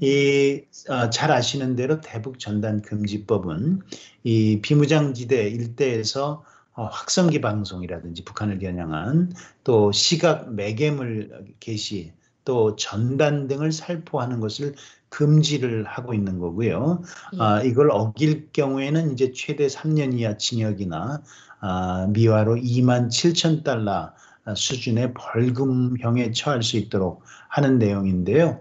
이, 0.00 0.62
어, 0.88 1.10
잘 1.10 1.32
아시는 1.32 1.76
대로 1.76 2.00
대북 2.00 2.38
전단 2.38 2.82
금지법은 2.82 3.80
이 4.24 4.60
비무장지대 4.62 5.48
일대에서 5.48 6.44
어, 6.74 6.84
확성기 6.84 7.40
방송이라든지 7.40 8.24
북한을 8.24 8.58
겨냥한 8.58 9.32
또 9.64 9.90
시각 9.90 10.54
매개물 10.54 11.54
게시 11.58 12.12
또 12.44 12.76
전단 12.76 13.48
등을 13.48 13.72
살포하는 13.72 14.40
것을 14.40 14.74
금지를 15.08 15.84
하고 15.84 16.14
있는 16.14 16.38
거고요. 16.38 17.02
예. 17.34 17.38
아, 17.40 17.62
이걸 17.62 17.90
어길 17.90 18.50
경우에는 18.52 19.12
이제 19.12 19.32
최대 19.32 19.66
3년 19.66 20.14
이하 20.14 20.36
징역이나 20.36 21.22
아, 21.60 22.06
미화로 22.10 22.56
2만 22.56 23.08
7천 23.08 23.64
달러 23.64 24.12
수준의 24.54 25.14
벌금형에 25.14 26.30
처할 26.32 26.62
수 26.62 26.76
있도록 26.76 27.22
하는 27.48 27.78
내용인데요. 27.78 28.60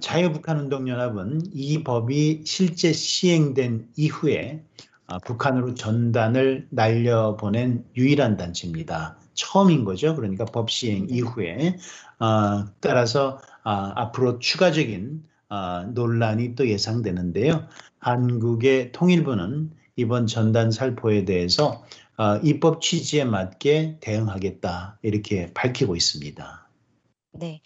자유북한운동연합은 0.00 1.50
이 1.52 1.82
법이 1.84 2.42
실제 2.44 2.92
시행된 2.92 3.88
이후에 3.96 4.62
아, 5.06 5.18
북한으로 5.18 5.74
전단을 5.74 6.66
날려보낸 6.70 7.84
유일한 7.96 8.36
단체입니다. 8.36 9.18
처음인 9.34 9.84
거죠. 9.84 10.16
그러니까 10.16 10.44
법 10.44 10.70
시행 10.70 11.06
이후에 11.10 11.76
아, 12.18 12.66
따라서 12.80 13.40
아, 13.62 13.92
앞으로 13.96 14.38
추가적인 14.38 15.24
아, 15.48 15.86
논란이 15.92 16.54
또 16.54 16.68
예상되는데요. 16.68 17.66
한국의 17.98 18.92
통일부는 18.92 19.72
이번 19.96 20.26
전단 20.26 20.70
살포에 20.70 21.24
대해서 21.24 21.84
아, 22.16 22.40
입법 22.42 22.80
취지에 22.80 23.24
맞게 23.24 23.98
대응하겠다 24.00 24.98
이렇게 25.02 25.52
밝히고 25.52 25.96
있습니다. 25.96 26.68
네. 27.32 27.60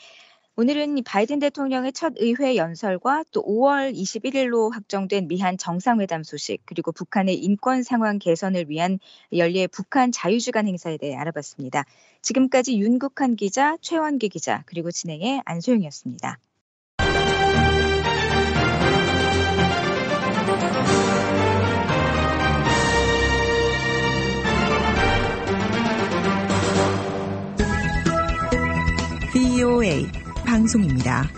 오늘은 0.61 0.98
이 0.98 1.02
바이든 1.02 1.38
대통령의 1.38 1.92
첫 1.92 2.14
의회 2.16 2.56
연설과 2.56 3.22
또 3.30 3.44
5월 3.44 3.94
21일로 3.94 4.72
확정된 4.72 5.28
미한 5.28 5.56
정상회담 5.56 6.24
소식 6.24 6.62
그리고 6.64 6.90
북한의 6.90 7.36
인권 7.36 7.84
상황 7.84 8.18
개선을 8.18 8.68
위한 8.68 8.98
연례 9.32 9.68
북한 9.68 10.11
자유주간 10.11 10.66
행사에 10.66 10.96
대해 10.96 11.14
알아봤습니다. 11.14 11.84
지금까지 12.22 12.76
윤국한 12.76 13.36
기자, 13.36 13.76
최원기 13.80 14.30
기자 14.30 14.64
그리고 14.66 14.90
진행의 14.90 15.42
안소영이었습니다. 15.44 16.40
방송입니다. 30.49 31.28